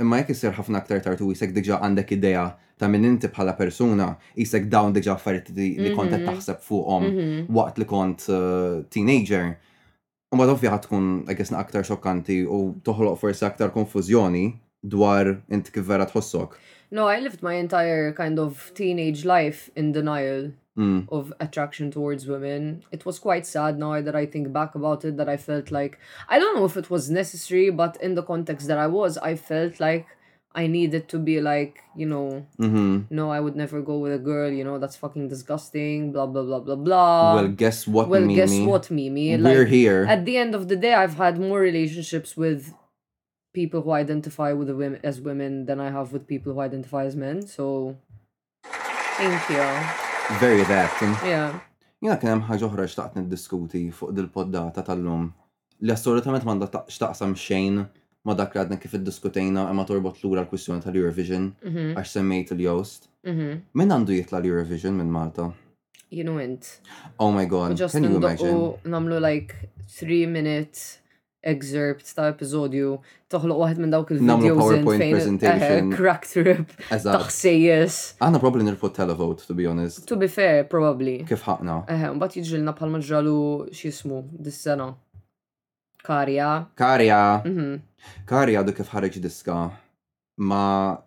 [0.00, 2.46] Imma jek jisir ħafna aktar tartu jisek diġa għandek ideja
[2.78, 6.30] ta' minn inti bħala persuna jisek dawn diġa affarijiet li kontet mhm.
[6.30, 7.48] taħseb fuqhom mhm.
[7.54, 9.56] waqt li kont uh, teenager.
[10.30, 14.50] U bad ovvja tkun guess, aktar xokkanti u toħloq forse aktar konfuzjoni
[14.84, 16.54] dwar inti kif vera tħossok.
[16.90, 21.06] No, I lived my entire kind of teenage life in denial mm.
[21.10, 22.82] of attraction towards women.
[22.90, 25.98] It was quite sad now that I think back about it that I felt like
[26.28, 29.36] I don't know if it was necessary, but in the context that I was, I
[29.36, 30.06] felt like
[30.54, 33.02] I needed to be like, you know, mm-hmm.
[33.14, 36.42] no, I would never go with a girl, you know, that's fucking disgusting, blah, blah,
[36.42, 37.34] blah, blah, blah.
[37.34, 38.34] Well, guess what, Well, Mimi?
[38.34, 39.36] guess what, Mimi?
[39.36, 40.06] We're like, here.
[40.08, 42.72] At the end of the day, I've had more relationships with
[43.60, 47.02] people who identify with the women as women than I have with people who identify
[47.10, 47.36] as men.
[47.56, 47.64] So
[49.20, 49.66] thank you.
[50.46, 50.92] Very that.
[51.34, 51.48] Yeah.
[51.98, 55.24] Jina kien hemm ħaġa oħra xtaqt niddiskuti fuq dil-poddata tal-lum
[55.82, 57.80] li assolutament m'għandha xtaqsam xejn
[58.28, 61.90] ma dak li għadna kif iddiskutejna imma torbot lura l-kwistjoni tal-Eurovision mm-hmm.
[61.98, 63.08] għax semmejt il-Jost.
[63.26, 63.58] Mm-hmm.
[63.82, 65.48] Min għandu jitla l-Eurovision minn Malta?
[66.14, 66.70] You know it.
[67.18, 68.62] Oh my god, can you imagine?
[68.94, 69.56] Namlu like
[69.90, 71.00] three minutes
[71.48, 72.98] excerpt ta' episodju
[73.32, 77.96] toħloq waħed minn dawk il-videos fejn eh, presentation crack trip taħsejjes.
[78.20, 80.04] Għanna probably nirfut televote, to be honest.
[80.10, 81.18] To be fair, probably.
[81.30, 81.80] Kif ħaqna?
[81.94, 83.38] Eh, mbagħad jiġrilna bħalma ġralu
[83.72, 84.92] x'jismu dis-sena.
[86.04, 86.52] Karja.
[86.78, 87.20] Karja.
[87.42, 87.76] Mhm.
[88.28, 89.58] Karja du kif ħareġ diska
[90.38, 90.98] ma'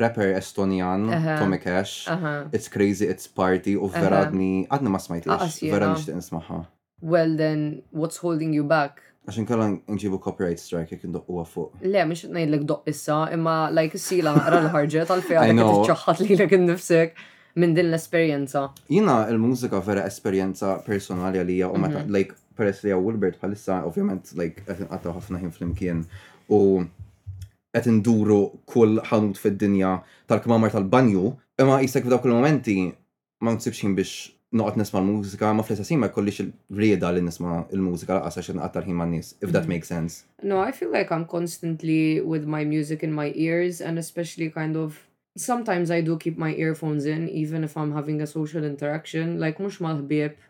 [0.00, 1.06] rapper Estonian,
[1.40, 2.08] Tommy Cash.
[2.52, 6.64] It's crazy, it's party, u veradni, għadna ma smajtix, vera nishtiq nismaħħa.
[7.00, 9.07] Well then, what's holding you back?
[9.28, 11.82] Għaxin kalla nġibu copyright strike jek ndoqqu fuq.
[11.84, 16.54] Le, mux nejlek doq issa, imma like sila naqra l-ħarġet għal-fija li t-ċaħat li l-ek
[16.62, 17.20] nifsek
[17.60, 18.62] minn din l-esperienza.
[18.88, 22.14] Jina l mużika vera esperienza personali għalija u meta, mhm.
[22.16, 25.76] like, peress li għaw Wilbert bħalissa, ovvjament, like, għet nqattaw ħafna ħin fl
[26.48, 26.60] u
[27.76, 29.90] għetin duru kull ħanut fid-dinja
[30.30, 32.78] tal-kmamar tal-banju, imma jisek f'dawk il-momenti
[33.44, 38.38] ma nsibxin biex noqgħod nisma' l-mużika ma fl-istess ma jkollix il-rieda li nisma' l-mużika laqas
[38.38, 39.74] għax inqattar ħin man-nies if that mm.
[39.74, 40.24] makes sense.
[40.42, 44.76] No, I feel like I'm constantly with my music in my ears and especially kind
[44.76, 45.04] of
[45.36, 49.58] sometimes I do keep my earphones in even if I'm having a social interaction like
[49.58, 50.47] mhux mal-ħbieb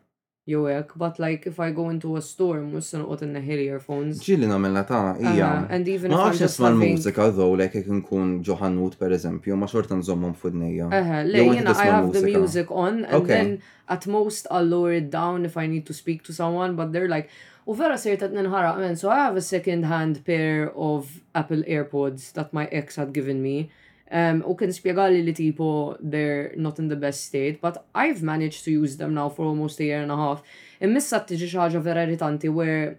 [0.49, 4.21] jew hekk, but like if I go into a store mhux se noqgħod inneħi earphones.
[4.29, 5.49] Ġieli nagħmilha ta' ah, hija.
[5.77, 9.99] And even if I'm just l-mużika though like jekk inkun ġoħannut Wood pereżempju, ma xorta
[10.01, 10.89] nżommhom f'udnejja.
[11.01, 13.53] Eħe, le jiena I have the music on and then
[13.93, 17.13] at most I'll lower it down if I need to speak to someone, but they're
[17.17, 17.29] like
[17.69, 21.61] U vera sir ta' ninħaraq men, so I have a second hand pair of Apple
[21.69, 23.69] AirPods that my ex had given me.
[24.13, 28.65] Um, u kien spiegali li tipo they're not in the best state, but I've managed
[28.65, 30.41] to use them now for almost a year and a half.
[30.81, 32.95] Immissa tiġi xaġa vera irritanti where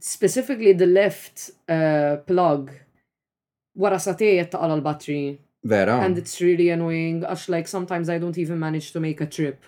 [0.00, 2.72] specifically the left uh, plug
[3.78, 5.38] wara satej jettaqala l-battery.
[5.64, 6.00] Vera.
[6.02, 9.62] And it's really annoying għax like sometimes I don't even manage to make a trip.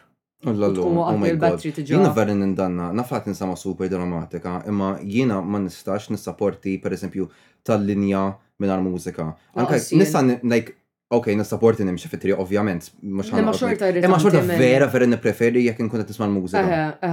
[0.44, 1.62] Ullallu, oh, oh my god.
[1.78, 7.28] Jina verin indanna, nafrat nisama super dramatika, imma jina ma nistax nisaporti per esempio
[7.62, 8.26] tal-linja
[8.68, 9.32] minn mużika.
[9.54, 10.72] Anka nista' like
[11.10, 12.88] Ok, nissapporti nimxie fit triq ovvjament.
[13.04, 14.06] Ma xorta rrit.
[14.10, 17.10] Ma xorta vera vera nipreferi jek nkun qed nisma' l-mużika.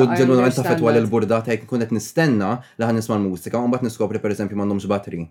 [0.00, 3.88] U ġenwinament ta' fetwa l-burdata jek nkun qed nistenna li ħan nisma' l-mużika u mbagħad
[3.88, 5.26] niskopri pereżempju m'għandhomx battery.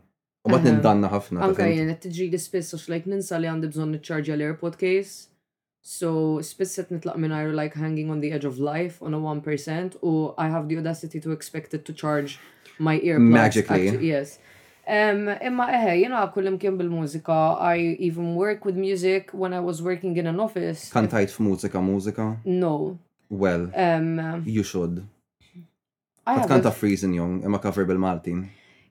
[0.46, 1.42] U mbagħad nindanna ħafna.
[1.48, 5.28] Anka jien qed tiġri spiss għax like ninsa li għandi bżonn niċċarġja l airport case.
[5.98, 9.24] So spiss qed nitlaq minn għajru like hanging on the edge of life on a
[9.24, 12.38] 1% u I have the audacity to expect it to charge
[12.80, 13.32] my earplugs.
[13.40, 14.12] Magically.
[14.12, 14.38] Yes.
[14.88, 17.36] Um, imma eħe, jena kullim kien bil-mużika,
[17.76, 20.90] I even work with music when I was working in an office.
[20.94, 22.28] Kantajt f'mużika, mużika?
[22.46, 22.98] No.
[23.30, 25.04] Well, um, you should.
[26.26, 28.46] I Għat kanta Freezing Young, imma cover bil-Maltin.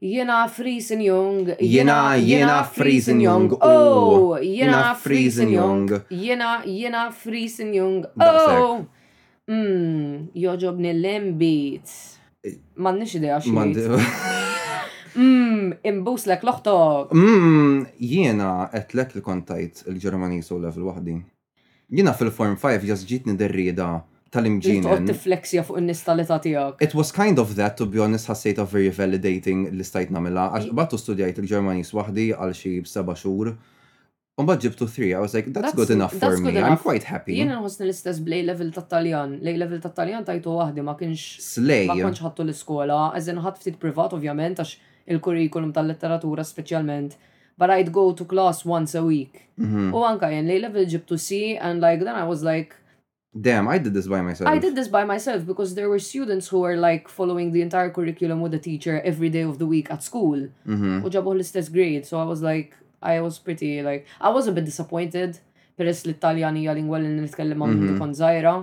[0.05, 1.55] Jena Freezing Young.
[1.65, 3.57] Jena, jena Freezing Young.
[3.63, 5.95] Oh, jena Freezing Young.
[6.11, 8.05] Jena, jena Freezing Young.
[8.21, 8.85] Oh,
[9.49, 11.97] mm, joġobni l-embit.
[12.45, 12.59] Eh.
[12.85, 14.55] Mannix idea xie.
[15.17, 17.15] Mmm, imbuslek loħtok.
[17.17, 21.15] Mmm, jiena qed li kontajt il ġermani u level waħdi.
[21.97, 23.75] Jiena fil-Form 5 jazġit ġitni
[24.37, 24.85] tal-imġin.
[24.85, 26.83] Tqod tiflexja fuq in-nistalità tijak.
[26.83, 30.75] It was kind of that to be honest ħassejta very validating li stajt nagħmilha għax
[30.75, 31.49] battu studjajt il
[31.85, 33.57] su waħdi għal xi seba' xhur.
[34.37, 37.33] bħadġib ġibtu 3, I was like, that's, good enough for me, I'm quite happy.
[37.39, 41.39] Jena nħosni l-istess blej level ta' taljan, lej level ta' taljan tajtu wahdi ma kienx.
[41.55, 41.87] Slej.
[41.89, 44.75] Ma kienx ħattu l-iskola, għazin ħadd ftit privat ovvjament, għax
[45.07, 47.17] il kurikulum tal-letteratura specialment,
[47.59, 49.35] but I'd go to class once a week.
[49.59, 49.93] Mhm.
[49.95, 52.73] U anka jen li level ġibtu C and like then I was like,
[53.47, 54.49] Damn, I did this by myself.
[54.49, 57.91] I did this by myself because there were students who were like following the entire
[57.91, 60.39] curriculum with the teacher every day of the week at school.
[60.75, 60.93] Mhm.
[61.05, 62.71] U ġabu l-istess grade, so I was like,
[63.03, 65.39] I was pretty like, I was a bit disappointed
[65.79, 67.99] peress li t-Taljani lingwa li nitkellem għamlu mhm.
[67.99, 68.55] kon zaħira.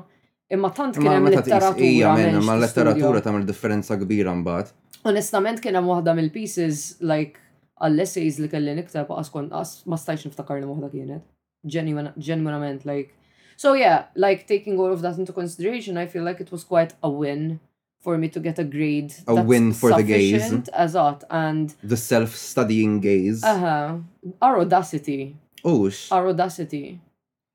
[0.53, 1.91] Imma tant kien hemm letteratura.
[1.91, 4.73] Ija, ma letteratura tagħmel differenza kbira mbagħad.
[5.09, 7.35] Onestament kena muħda mill-pieces like
[7.83, 11.25] għall-essays li kelli niktab għas kon għas ma stajx niftakar li muħda kienet.
[11.67, 13.11] Genuinament, like.
[13.57, 16.93] So yeah, like taking all of that into consideration, I feel like it was quite
[17.03, 17.59] a win
[18.01, 19.13] for me to get a grade.
[19.27, 20.51] A win for the as
[20.93, 21.73] Azat, and.
[21.83, 23.43] The self studying gaze.
[23.45, 23.93] Uh huh.
[24.41, 25.35] Our audacity.
[25.65, 26.11] Oosh.
[26.11, 26.99] Our audacity.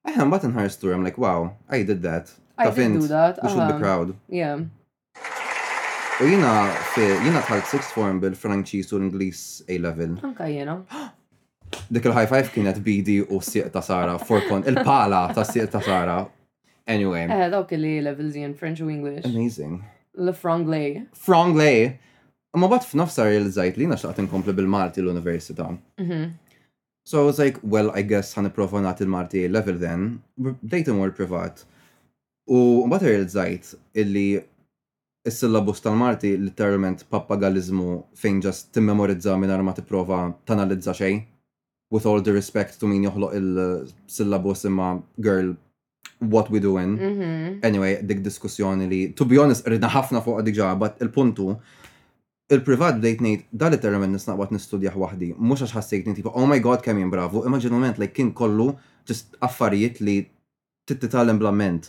[0.07, 0.94] I am button in her story.
[0.94, 2.30] I'm like, wow, I did that.
[2.59, 3.40] I Tough did do that.
[3.42, 3.53] We uh -huh.
[3.55, 3.84] should be uh-huh.
[3.84, 4.09] proud.
[4.28, 4.68] Yeah.
[6.19, 6.51] U jina,
[7.25, 10.16] jina tħalt sixth form bil-Franċis u l-Inglis A-level.
[10.27, 10.73] Anka jena.
[11.95, 16.16] Dik il-high five kienet BD u s-sieq ta' Sara, forkon, il-pala ta' s-sieq ta' Sara.
[16.91, 17.29] Anyway.
[17.31, 19.29] Eh, dawk li levels in French u English.
[19.31, 19.79] Amazing.
[20.16, 21.05] Le franglais.
[21.14, 21.95] Franglais.
[22.59, 22.99] Ma bat il
[23.31, 25.71] realizzajt li naxtaqt inkompli bil-Malti l-Università.
[26.03, 26.29] Mhm.
[27.07, 30.19] So I was like, well, I guess ħan iprofa nagħti il malti level then.
[30.43, 31.62] Bdejt imur privat.
[32.51, 34.41] U mbagħad realizzajt illi
[35.29, 41.22] is-syllabus tal-Marti literalment pappagalizmu fejn ġast timmemorizza minn ma tipprova tanalizza xejn.
[41.95, 44.89] With all the respect to min joħloq il-syllabus imma
[45.29, 45.55] girl
[46.35, 46.93] what we doing.
[47.09, 47.43] Mm -hmm.
[47.68, 51.47] Anyway, dik diskussjoni li, to be honest, ridna ħafna fuq dik but il-puntu,
[52.55, 56.81] il-privat bdejt nejt, da nisnaq nisnaqbat nistudjaħ wahdi, mux għax ħassejt nejt, oh my god,
[56.83, 58.68] kemm jimbravu, imma ġenument, like, kien kollu,
[59.09, 60.16] just affarijiet li
[60.89, 61.83] tittitallem blament.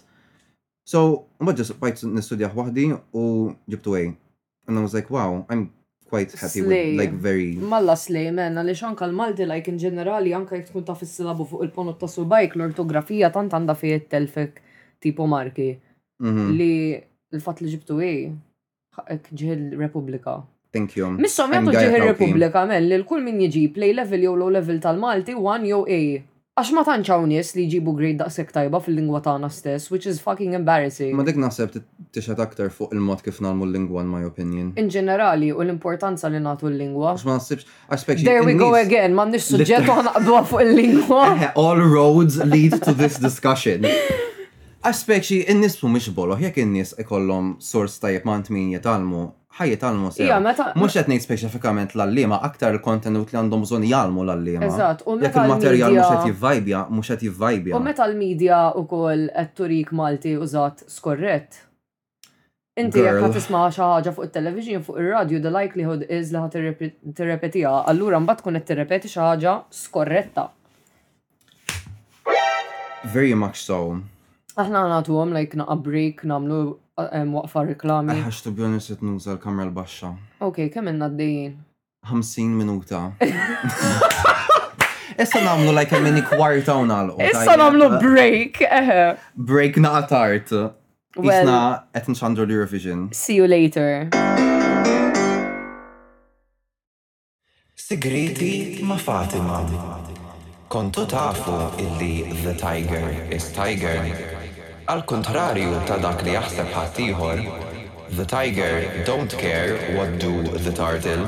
[0.89, 0.99] So,
[1.43, 3.23] mbagġa bajt nistudjaħ wahdi u
[3.69, 4.07] ġibtu għaj.
[4.69, 5.67] And I was like, wow, I'm
[6.09, 6.89] quite happy slay.
[6.89, 7.51] with like very.
[7.73, 11.67] Malla slej, man, għalix anka l-Malti, like in ġenerali, anka jek tkun taf il-silabu fuq
[11.67, 14.63] il-ponot ta' bike, l-ortografija tant għanda fi telfek
[15.05, 15.75] tipo marki.
[16.25, 16.49] Mhm.
[16.57, 16.71] Li
[17.37, 18.23] l-fat li ġibtu għaj,
[19.43, 20.39] ġiħil Republika.
[20.73, 21.13] Thank you.
[21.21, 25.37] Missom jgħatu ġiħil Republika, man, li l-kull min jġib play level jew low level tal-Malti,
[25.37, 26.01] one jew A.
[26.59, 30.17] Għax ma tantx hawn nies li jġibu grade daqshekk tajba fil-lingwa tagħna stess, which is
[30.19, 31.13] fucking embarrassing.
[31.15, 31.77] Ma dik naħseb
[32.17, 34.73] tixħed aktar fuq il-mod kif nagħmlu l-lingwa in my opinion.
[34.75, 37.13] In ġenerali u l-importanza li nagħtu l-lingwa.
[37.13, 41.23] Għax ma naħsibx aspect There we go again, m'għandniex suġġett u ħanaqbduha fuq il-lingwa.
[41.63, 43.87] All roads lead to this discussion.
[44.81, 49.25] Aspekt xi n-nies mhumiex bolo, jekk in-nies ikollhom sors tajib ma' min jitalmu,
[49.59, 50.23] ħaj jitalmu sew.
[50.23, 50.39] Iva,
[50.79, 54.69] mhux qed ngħid speċifikament l-allima, aktar il-kontenut li għandhom bżonn jgħalmu l-allima.
[54.69, 57.73] Eżat u jekk il-materjal mhux qed jivvajbja, mhux qed jivvajbja.
[57.75, 61.59] U meta l-medja wkoll qed turik Malti użat skorret.
[62.79, 66.55] Inti jekk ħat tisma' xi ħaġa fuq it-television fuq ir-radju the likelihood is li ħat
[67.19, 70.47] tirrepetiha, allura mbagħad tkun qed tirrepeti xi ħaġa skorretta.
[73.11, 73.97] Very much so.
[74.57, 76.61] Aħna natu għom, like, naqqa break, namlu
[76.99, 78.15] eh, waqfa reklami.
[78.17, 80.09] Eħax, tu bjonis honest, l-kamra l-baxxa.
[80.41, 81.53] Ok, kem minna d-dejjien?
[82.09, 83.01] 50 minuta.
[85.19, 87.19] Issa namlu like a mini kwarta u nalqu.
[87.27, 89.01] Issa namlu uh, break, eħe.
[89.35, 90.53] Break naqa tart.
[91.19, 91.59] Isna
[91.93, 93.09] etn xandru l-Eurovision.
[93.13, 94.09] See you later.
[97.75, 99.61] Sigriti ma' Fatima.
[100.69, 104.37] Kontu tafu illi the tiger is tiger.
[104.89, 106.71] Al kontrarju ta' dak li jaħseb
[107.05, 107.41] ieħor:
[108.17, 110.31] the tiger don't care what do
[110.65, 111.27] the turtle.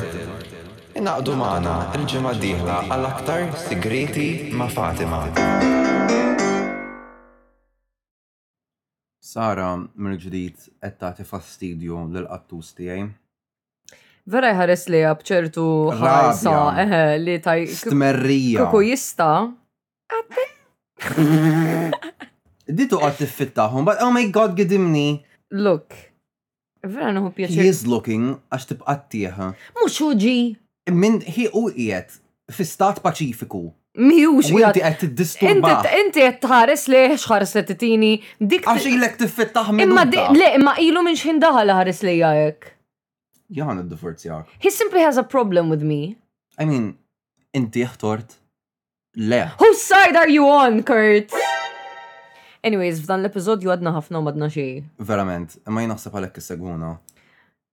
[0.98, 4.26] innaqdu magħna il-ġimgħa d-dieħla għal aktar sigreti
[4.58, 5.20] ma' Fatima.
[9.32, 13.06] Sara mill-ġdid qed tagħti fastidju lil qattus tiegħi.
[14.26, 15.68] Vera jħares li bċertu
[16.02, 16.58] ħarsa
[16.88, 17.70] eħe li taj.
[17.84, 18.66] Stmerrija.
[18.66, 19.32] Kuku jista.
[22.72, 25.22] Ditu għad tiffittaħum, but oh my god, gidimni.
[25.52, 25.94] Look,
[26.88, 27.60] vera nħu pjaċir.
[27.60, 29.50] He is looking għax tibqa t-tieħa.
[29.82, 30.38] Mux uġi.
[30.92, 32.18] Min, hi u jiet,
[32.52, 33.66] fi stat paċifiku.
[34.02, 34.78] Miħux jgħat.
[34.78, 35.74] Inti għed t-disturba.
[36.00, 38.12] Inti għed t-ħares li xħares li t-tini.
[38.40, 38.70] Dik.
[38.72, 39.90] Għax ilek t-fittaħ minn.
[39.92, 40.08] Imma
[40.38, 42.72] le, imma ilu minn xindaħa daħal ħares li jgħajek.
[43.52, 44.60] Jgħan id-divorzjak.
[44.64, 46.16] He simply has a problem with me.
[46.58, 46.94] I mean,
[47.54, 48.38] inti jgħtort.
[49.20, 49.46] Le.
[49.60, 51.36] Whose side are you on, Kurt?
[52.62, 54.84] Anyways, f'dan l epizodju għadna ħafna u madna xie.
[55.02, 56.92] Verament, ma jinaħseb għalek is-segwuna.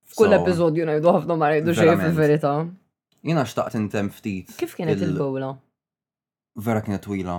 [0.09, 2.53] F'kull epizodju najdu ħafna ma rajdu xej f'verita.
[3.29, 4.55] Jina xtaqt intem ftit.
[4.57, 5.51] Kif kienet il-bowla?
[6.65, 7.35] Vera kienet twila.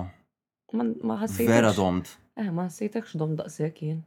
[0.78, 1.50] Ma ħassejtek.
[1.50, 2.12] Vera domt.
[2.38, 3.98] Eh, ma ħassejtek domt daqsek jien.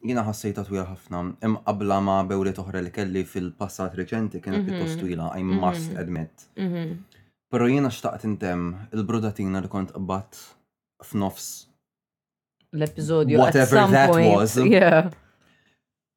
[0.00, 1.24] Jina ħassejta twila ħafna.
[1.66, 4.68] qabla ma bewli toħra li kelli fil-passat reċenti kienet mhm.
[4.70, 5.60] pjuttost twila, I mhm.
[5.60, 6.48] must admit.
[6.56, 6.94] Mhm.
[7.52, 10.40] Pero jina xtaqt intem il-brodatina li kont qabbat
[11.04, 11.50] f'nofs
[12.72, 13.38] l-episodju.
[13.38, 14.32] Whatever that point.
[14.34, 14.56] was.
[14.56, 15.10] Yeah.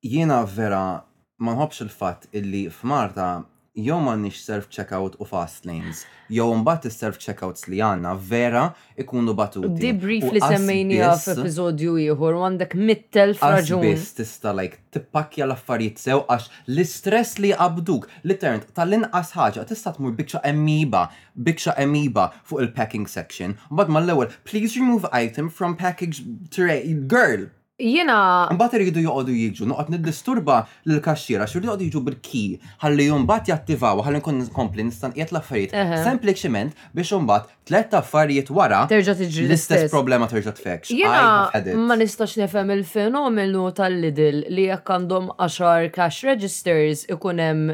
[0.03, 1.05] Jiena vera
[1.43, 3.31] ma nħobbx il-fatt illi f'Marta
[3.75, 8.67] jew nix self-checkout u fast lanes, jew mbagħad is-self-checkouts li għandna vera
[9.01, 9.71] ikunu batuti.
[9.81, 13.81] Di brief li semmejni għaf episodju ieħor għandek mittel fraġun.
[13.87, 19.95] Biss tista' like tippakja l-affarijiet sew għax l-istress li qabduk li ternt tal-inqas ħaġa tista'
[19.97, 26.21] tmur bikxa emiba, bikxa emiba fuq il-packing section, bad mal-ewwel please remove item from package
[26.53, 27.49] tray girl
[27.81, 28.45] Jena.
[28.53, 32.41] Mbagħad iridu joqogħdu jiġu, noqgħod niddisturba l kaxxira xurdu joqodu jiġu bil-ki
[32.85, 35.73] għalli mbagħad jattivaw ħalli nkun komplin nistanqiet l laffariet,
[36.05, 40.93] Sempliċement biex imbagħad tlet affarijiet wara terġa' l-istess problema terġa' tfekx.
[40.93, 41.49] Jena
[41.89, 47.73] ma nistax nefem il-fenomenu tal lidil li jekk għandhom 10 cash registers ikun hemm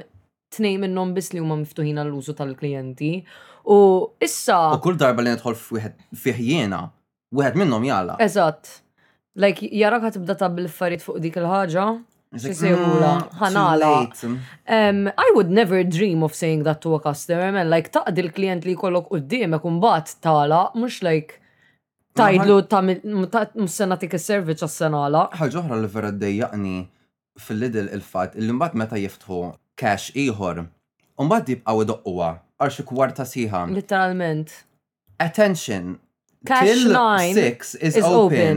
[0.55, 3.11] tnej minnhom biss li huma miftuħin għall-użu tal-klijenti.
[3.69, 3.81] U
[4.23, 4.69] issa.
[4.71, 6.85] U kull darba li nidħol fih jiena,
[7.35, 8.15] wieħed minnhom jala.
[8.23, 8.79] Eżatt.
[9.39, 11.83] Like, jara ħatibda ta' bil-farid fuq dik il-ħagġa.
[12.39, 13.91] Xisegula, mm, ħanala.
[13.97, 17.71] Um, I would never dream of saying that to a customer, man.
[17.71, 21.39] Like, taqdi l-klient li kollok u d dim un bat tala, mux like,
[22.19, 25.23] tajdlu ta' mus-sena tik il servic għas-senala.
[25.39, 26.75] ħagġuħra li vera d-dejjaqni
[27.45, 29.39] fil-lidl il-fat, il-imbat meta jiftħu
[29.79, 30.65] cash iħor,
[31.17, 32.29] un-bat dibqaw id-uqwa,
[32.59, 33.73] għarxu kwarta siħan.
[33.79, 34.59] Literalment.
[35.23, 35.95] Attention,
[36.45, 37.37] Cash 9.
[37.37, 38.07] is, is open.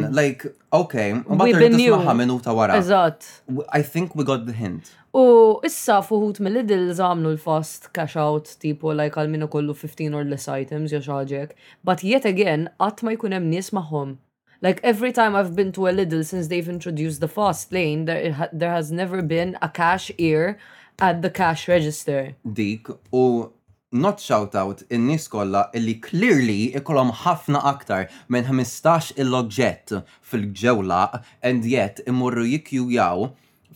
[0.05, 0.15] open.
[0.15, 1.93] Like, okay, we've been new.
[1.95, 3.65] minuta wara.
[3.73, 4.93] I think we got the hint.
[5.13, 10.23] U issa fuħut mill-lidl zamlu l-fast cash out tipo like għal minu kollu 15 or
[10.25, 11.51] less items jo xaġek.
[11.85, 14.17] But yet again, għat ma jkunem nis nies
[14.63, 18.33] Like every time I've been to a Lidl since they've introduced the fast lane, there
[18.33, 20.57] ha there has never been a cash ear
[21.01, 22.37] at the cash register.
[22.47, 23.51] Dik u
[23.93, 29.95] not shout out in-nies kollha illi clearly ikollhom ħafna aktar minn 15 il-loġġett
[30.33, 31.19] fil-ġewlaq
[31.49, 33.27] and yet imorru jikjujaw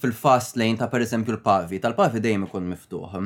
[0.01, 1.81] fil-fast lane ta' pereżempju l-pavi.
[1.83, 3.19] Tal-pavi dejjem ikun miftuħ.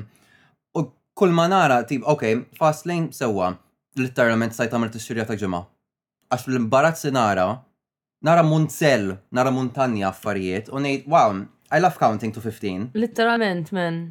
[0.78, 0.84] U
[1.18, 3.52] kull ma nara tip, ok, fast lane sewwa,
[3.98, 5.62] literalment sajt għamil t-xirja ta' ġimgħa.
[6.30, 7.48] Għax fil imbarazzi nara,
[8.22, 11.38] nara munzell, nara muntanja affarijiet, u ngħid, wow,
[11.70, 12.92] I love counting to 15.
[12.98, 14.02] Literalment, man.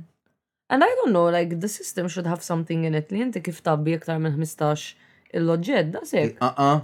[0.71, 3.57] And I don't know, like, the system should have something in it li jinti kif
[3.67, 4.83] tabbi iktar minn 15
[5.39, 6.35] il loġed da sekk.
[6.47, 6.75] Uh-uh.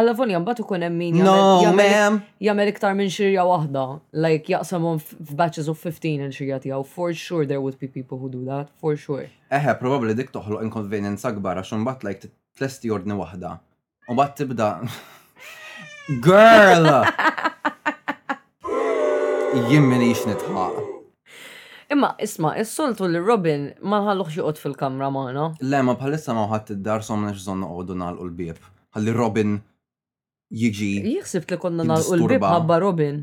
[0.00, 3.86] Alla fun jambat u kunem min jamel iktar minn xirja wahda.
[4.26, 5.00] Like, jaqsamon
[5.40, 6.84] batches of 15 il-xirja tijaw.
[6.94, 9.26] For sure there would be people who do that, for sure.
[9.58, 12.28] Eħe, probably dik toħloq inconvenience akbar, għax unbat, like,
[12.60, 13.56] tlesti ordni wahda.
[14.22, 14.70] bat tibda.
[16.28, 16.90] Girl!
[19.70, 20.88] Jimmini ix nitħaq.
[21.92, 23.98] Imma, isma, s-soltu li Robin ma
[24.32, 25.44] xieqot fil-kamra maħna.
[25.70, 28.58] Le, ma bħalissa ma ħadd id-dar somna xżon noqogħdu nagħlqu l-bieb.
[28.96, 29.58] Għalli Robin
[30.62, 30.90] jiġi.
[31.16, 33.18] Jieħsib li konna nagħlqu l bib ħabba Robin.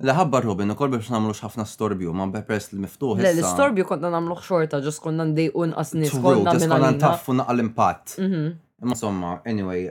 [0.00, 3.16] Le ħabba Robin, ukoll biex namlu ħafna storbju, ma peress li miftuħ.
[3.22, 6.18] Le, l storbju konna nagħmluh xorta, ġus konna ndejqu nqas nies.
[6.22, 8.18] Konna konna ntaffu naqal impatt.
[8.20, 8.44] Mhm.
[8.84, 9.88] Imma somma, anyway,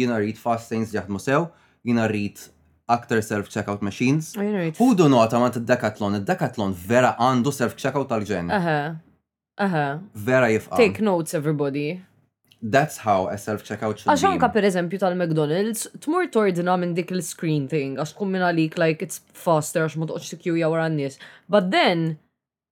[0.00, 1.46] jina rrit fast things jaħdmu sew,
[1.86, 2.48] jiena rrit
[2.88, 4.34] aktar self-checkout machines.
[4.78, 8.50] Who do not want t-Decathlon, il-Decathlon vera għandu self-checkout tal-ġen.
[8.50, 8.78] Aha,
[9.58, 9.86] aha.
[10.14, 10.76] Vera jifqa.
[10.76, 12.02] Take notes everybody.
[12.62, 17.66] That's how a self-checkout should Għax anka per eżempju tal-McDonald's, tmur tordina minn dik il-screen
[17.68, 20.90] thing, għax kumina minn like, it's faster, għax ma toqx t-kjuja wara
[21.48, 22.18] But then,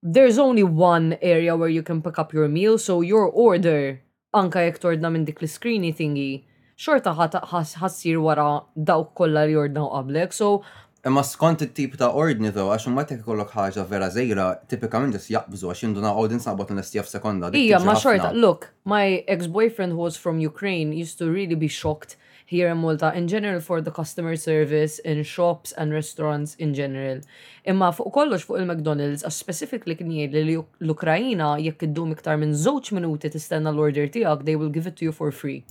[0.01, 3.99] there's only one area where you can pick up your meal, so your order,
[4.33, 6.43] anka jek tordna minn dik l-screeny thingy,
[6.81, 10.61] xorta ħassir wara dawk kollha li ordnaw qablek, so
[11.05, 15.31] Imma skont it-tip ta' ordni though, għax ma tek ikollok ħaġa vera żejra, tipikament ġis
[15.33, 17.49] jaqbżu għax jinduna audience naqbad l-istija f'sekonda.
[17.57, 22.17] Ija, ma xorta, look, my ex-boyfriend who was from Ukraine used to really be shocked
[22.45, 27.25] here in Malta in general for the customer service in shops and restaurants in general.
[27.65, 32.53] Imma fuq kollox fuq il-McDonald's, għax specifically kien jgħid li l-Ukrajina jekk iddu iktar minn
[32.53, 35.63] żewġ minuti tistenna l-order tiegħek, they will give it to you for free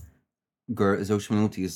[0.69, 1.69] għur zewx minuti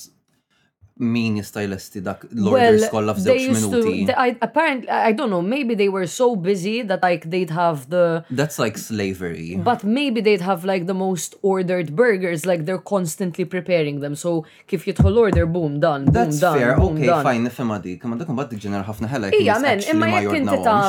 [0.96, 4.06] min jistajlesti dak l-orders kolla f'żewġ minuti.
[4.40, 8.24] Apparently, I don't know, maybe they were so busy that like they'd have the...
[8.30, 9.60] That's like slavery.
[9.62, 14.14] But maybe they'd have like the most ordered burgers, like they're constantly preparing them.
[14.14, 17.22] So kif jitħol order, boom, done, boom, That's done, fair, boom, okay, done.
[17.28, 17.98] fine, nifem għadi.
[18.00, 19.34] Kama dakum bad ġener ħafna ħela.
[19.36, 20.80] Ija, men, imma jek inti ta'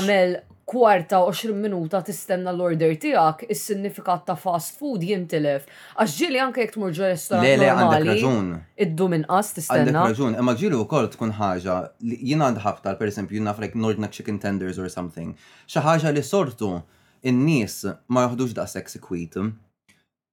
[0.67, 5.67] kwarta 20 minuta tistenna l-order tijak, is-sinifikat ta' fast food jintilef.
[5.95, 7.07] Għax ġili anke jek tmur ġo
[7.39, 8.49] Le, le, għandek raġun.
[8.85, 9.85] Iddu minn qas tistenna.
[9.85, 11.77] Għandek raġun, imma ġili u kol tkun ħaġa,
[12.31, 15.37] jina għandħabta, per esempio, jina like Nordic Chicken Tenders or something.
[15.71, 16.73] ħaġa li sortu,
[17.23, 19.55] in-nis ma joħdux da' sexy kwitum.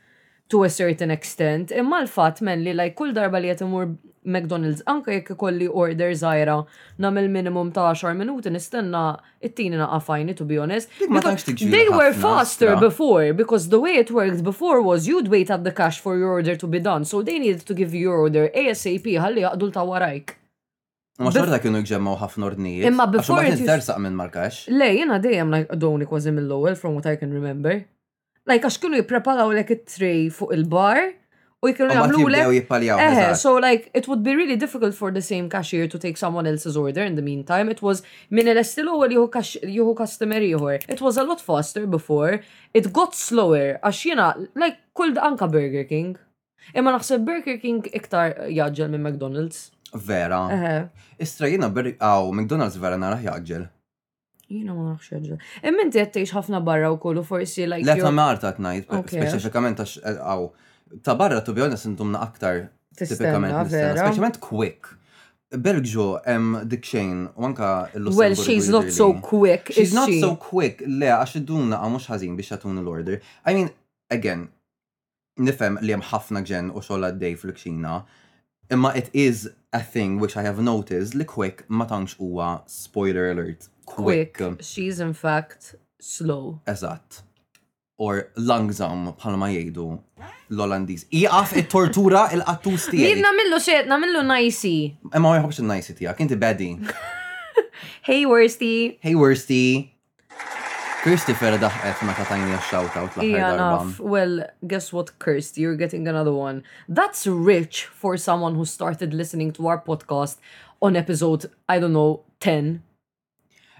[0.51, 1.71] to a certain extent.
[1.71, 3.63] Imma l-fatt men li like kull darba li qed
[4.25, 6.57] McDonald's anka jekk ikolli order żgħira
[7.05, 9.01] nagħmel minimum ta' 10 minuti nistenna
[9.41, 10.89] it-tini naqa' fajni to be honest.
[11.01, 15.71] They were faster before because the way it worked before was you'd wait at the
[15.71, 17.05] cash for your order to be done.
[17.05, 20.35] So they needed to give you your order ASAP ħalli jaqdu ta' warajk.
[21.21, 22.85] Ma xorta kienu jġemmaw ħafna ordnijiet.
[22.89, 23.43] Imma before.
[23.49, 24.61] Ma tersaq minn markax.
[24.73, 27.81] Le, jena dejjem like dawni kważi mill lowel from what I can remember.
[28.49, 31.09] Like għax kienu jippreparaw lek it-tray fuq il-bar
[31.61, 32.69] u jkunu jagħmlu lek.
[32.95, 36.49] Eh, so like it would be really difficult for the same cashier to take someone
[36.49, 37.69] else's order in the meantime.
[37.69, 38.01] It was
[38.31, 40.79] min l-estil u juhu customer juhur.
[40.89, 42.39] It was a lot faster before.
[42.73, 46.17] It got slower għax like kull anka Burger King.
[46.73, 49.67] Imma naħseb Burger King iktar jaġġel minn McDonald's.
[49.93, 50.41] Vera.
[51.19, 53.67] Istra jena, aw McDonald's vera nara jaġġel.
[54.51, 55.37] Jina ma nafx jaġġel.
[55.69, 57.85] Imminti għattiex ħafna barra u kollu forsi like.
[57.85, 60.49] Leta marta t-najt, specifikament għaw.
[60.55, 60.69] Eh,
[61.03, 62.67] ta' barra tu bjonna sintumna aktar
[62.97, 64.87] tipikament nistenna, specialment quick.
[65.51, 69.71] Belgio em dik xejn u anka l Well, she's not so quick.
[69.75, 73.17] She's not so quick, le, għax id-duna għamux ħazin biex għatun l-order.
[73.45, 73.69] I mean,
[74.11, 74.47] again,
[75.39, 78.01] nifem li jem ħafna ġen u xolla d-dej fl kxina
[78.71, 83.31] imma it is a thing which I have noticed li quick ma tanx uwa spoiler
[83.33, 83.67] alert.
[83.85, 84.37] Quick.
[84.37, 84.63] quick.
[84.63, 86.61] She's in fact slow.
[86.65, 87.23] Eżatt
[88.01, 91.05] or langsam bħalma jgħidu l-Olandiż.
[91.21, 93.05] Iqaf it-tortura il-qattus tiegħi.
[93.05, 94.73] Jien nagħmillu xejn, nagħmillu najsi.
[95.13, 96.71] Imma ma jħobbx il-najsi tiegħek, inti bedi.
[98.05, 98.97] Hey Worsty.
[99.01, 99.91] Hey Worsty.
[101.01, 105.57] Christopher daħqet meta tajni shout out l Yeah, Well, guess what, Kirst?
[105.57, 106.63] You're getting another one.
[106.87, 110.37] That's rich for someone who started listening to our podcast
[110.81, 112.81] on episode, I don't know, 10.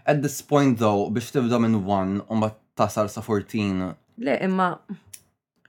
[0.06, 4.80] At this point, though, biex tibda minn 1 u tasal sa 14 Le, imma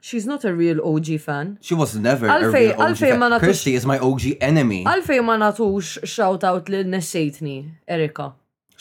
[0.03, 1.59] She's not a real OG fan.
[1.61, 3.38] She was never alfej, a real OG fan.
[3.38, 4.80] Christy is my OG enemy.
[4.84, 7.55] Għalfej ma natux shout-out li nesejtni,
[7.86, 8.32] Erika.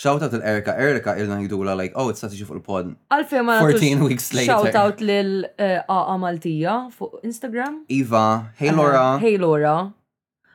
[0.03, 0.73] Shout-out l Erika.
[0.73, 2.89] Erika ilna jidula like, oh, it's such a full pod.
[3.13, 4.49] Għalfej ma natux weeks later.
[4.49, 7.83] Shout-out lil eh, Aqa Maltija fuq Instagram.
[7.87, 8.25] Eva.
[8.57, 9.19] Hey Laura.
[9.21, 9.93] Hey Laura.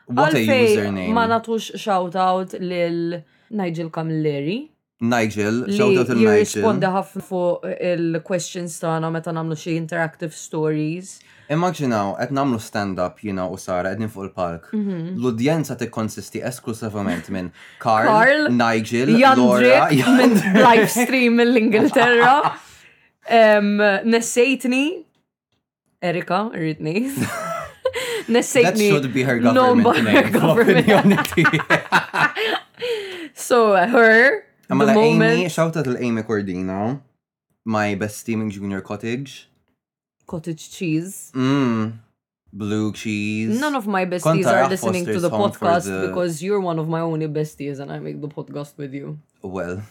[0.07, 1.15] What a username.
[1.15, 3.23] ma natux shout-out lil
[3.55, 4.65] Nigel Camilleri.
[5.01, 11.11] Nigel, shout out to nigel Jirrisponda ħafna fuq il-questions tagħna meta nagħmlu xi interactive stories.
[11.53, 14.71] Immaginaw, qed nagħmlu stand-up you know, u Sara qegħdin fuq il-park.
[14.73, 15.11] Mhm.
[15.21, 17.51] L-udjenza tikkonsisti esklusivament minn
[17.85, 22.55] Carl, Nigel, Laura, minn live stream mill-Ingilterra.
[24.17, 24.83] Nessejtni,
[26.01, 27.05] Erika, rridni.
[28.33, 28.65] Nessejtni.
[28.89, 31.51] That should be her government name.
[33.35, 35.37] so, her, the moment...
[35.41, 37.01] Amy, shout out to Amy Cordino,
[37.65, 39.49] my best steaming junior cottage.
[40.27, 41.33] Cottage cheese.
[41.35, 41.93] Mmm.
[42.53, 43.61] Blue cheese.
[43.61, 46.09] None of my besties are listening to the podcast the...
[46.09, 49.19] because you're one of my only besties and I make the podcast with you.
[49.43, 49.83] Well,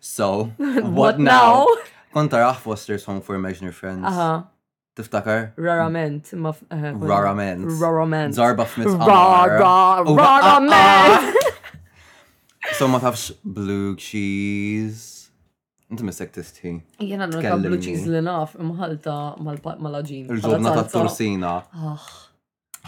[0.00, 0.44] so
[0.98, 1.66] what, now?
[2.14, 4.04] Kont Foster's Home for Imaginary Friends.
[4.04, 4.34] Aha.
[4.34, 4.46] Uh-huh.
[4.96, 5.54] Tiftakar?
[5.56, 6.32] Rarament.
[6.32, 7.66] Uh, Rarament.
[7.68, 8.32] Rarament.
[8.32, 8.96] Zarba f'mitz
[12.74, 15.30] So ma tafx blue cheese.
[15.90, 16.82] Inti mistek tisti.
[17.00, 19.14] Jena nuka blue cheese li naf imħalta
[19.80, 20.26] mal-ġin.
[20.34, 21.52] il ġurna ta' torsina.
[21.90, 22.06] Ah.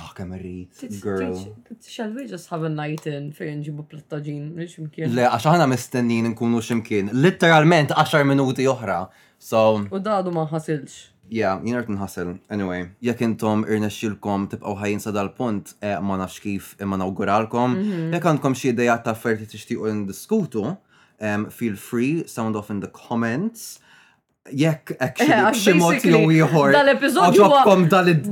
[0.03, 0.83] ah, kemm irrid.
[1.03, 1.39] Girl.
[1.87, 5.14] Shall we just have a night in fejn ġibu platta ġin li ximkien?
[5.14, 7.12] Le, għax aħna mistennin nkunu ximkien.
[7.26, 9.05] Literalment 10 minuti oħra.
[9.39, 9.87] So.
[9.95, 11.14] U dadu ma ħasilx.
[11.29, 12.31] Yeah, jina rrit nħassel.
[12.53, 17.74] Anyway, jek intom irnexxilkom tibqgħu ħajjin sa dal-punt e ma nafx kif imma eh, nawguralkom,
[17.76, 18.07] mhm.
[18.16, 20.64] jekk għandkom xi idejat ta' offerti tixtiequ ndiskutu,
[21.53, 23.76] feel free, sound off in the comments
[24.53, 26.72] jekk actually xi mod jew ieħor.
[26.72, 27.49] Dal-episodju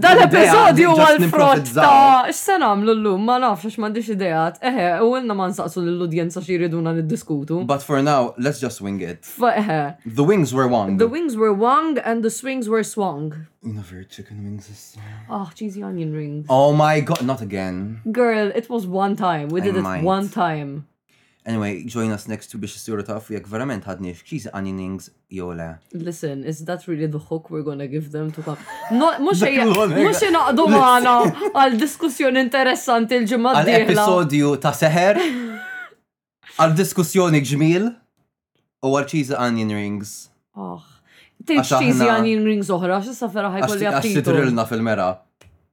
[0.04, 0.94] dal-episodju
[1.32, 4.60] frott ta' nagħmlu llum ma nafx m'għandix ideat.
[4.64, 7.64] Eħe, u ma nsaqsu lill-udjenza xi jriduna niddiskutu.
[7.66, 9.22] But for now, let's just wing it.
[9.38, 10.96] The wings were wong.
[10.98, 13.46] The wings were wong and the swings were swung.
[13.62, 14.96] Never chicken wings
[15.28, 16.46] Oh, cheesy onion rings.
[16.48, 18.00] Oh my god, not again.
[18.12, 19.48] Girl, it was one time.
[19.48, 20.86] We did it one time.
[21.50, 25.04] Anyway, join us next to biex s-sura taf jek verament ħadni xċiż an innings
[25.38, 25.66] jew le.
[26.06, 28.58] Listen, is that really the hook we're gonna give them to come?
[29.00, 31.12] No, mux mux naqdu maħna
[31.60, 35.22] għal diskussjoni interessanti l-ġimma d Għal episodju ta' seher,
[36.58, 40.16] għal diskussjoni ġmil u għal ċiż onion rings.
[40.58, 40.82] Oh,
[41.46, 44.42] tejċ ċiż onion rings oħra, xissa ferra ħajkolli għattitru.
[44.50, 45.08] Għax fil-mera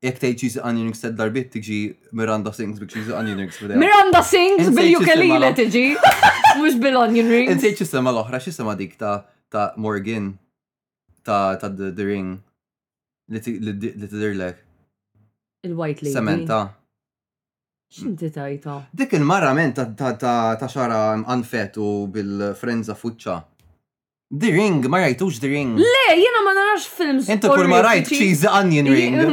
[0.03, 1.77] jek tgħid cheesy onion rings ted darbit tiġi
[2.19, 3.79] Miranda Sings bi cheesy onion rings bidea.
[3.79, 5.85] Miranda Sings bil-ukulele tiġi.
[6.59, 7.53] Mux bil-onion rings.
[7.55, 9.15] Insejt xi sema l-oħra, xi sema dik ta'
[9.53, 10.33] ta' Morgan
[11.23, 12.33] ta' ta' The Ring
[13.31, 14.59] li t-dirlek.
[15.63, 16.13] Il-White Lady.
[16.13, 16.59] Sementa.
[17.93, 18.75] X'inti tajta?
[18.91, 21.01] Dik il-marra men ta' xara
[21.31, 23.39] anfet u bil-frenza fuċċa.
[24.33, 25.75] The Ring, ma rajtux The Ring.
[25.79, 27.27] Le, jena ma narax films.
[27.31, 29.19] Inti kur ma rajt cheese onion ring.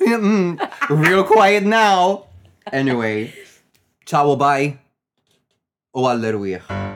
[0.00, 1.02] Mm-hmm.
[1.04, 2.24] real quiet now.
[2.72, 3.34] Anyway,
[4.06, 4.78] ciao, bye.
[5.94, 6.89] O alleluia.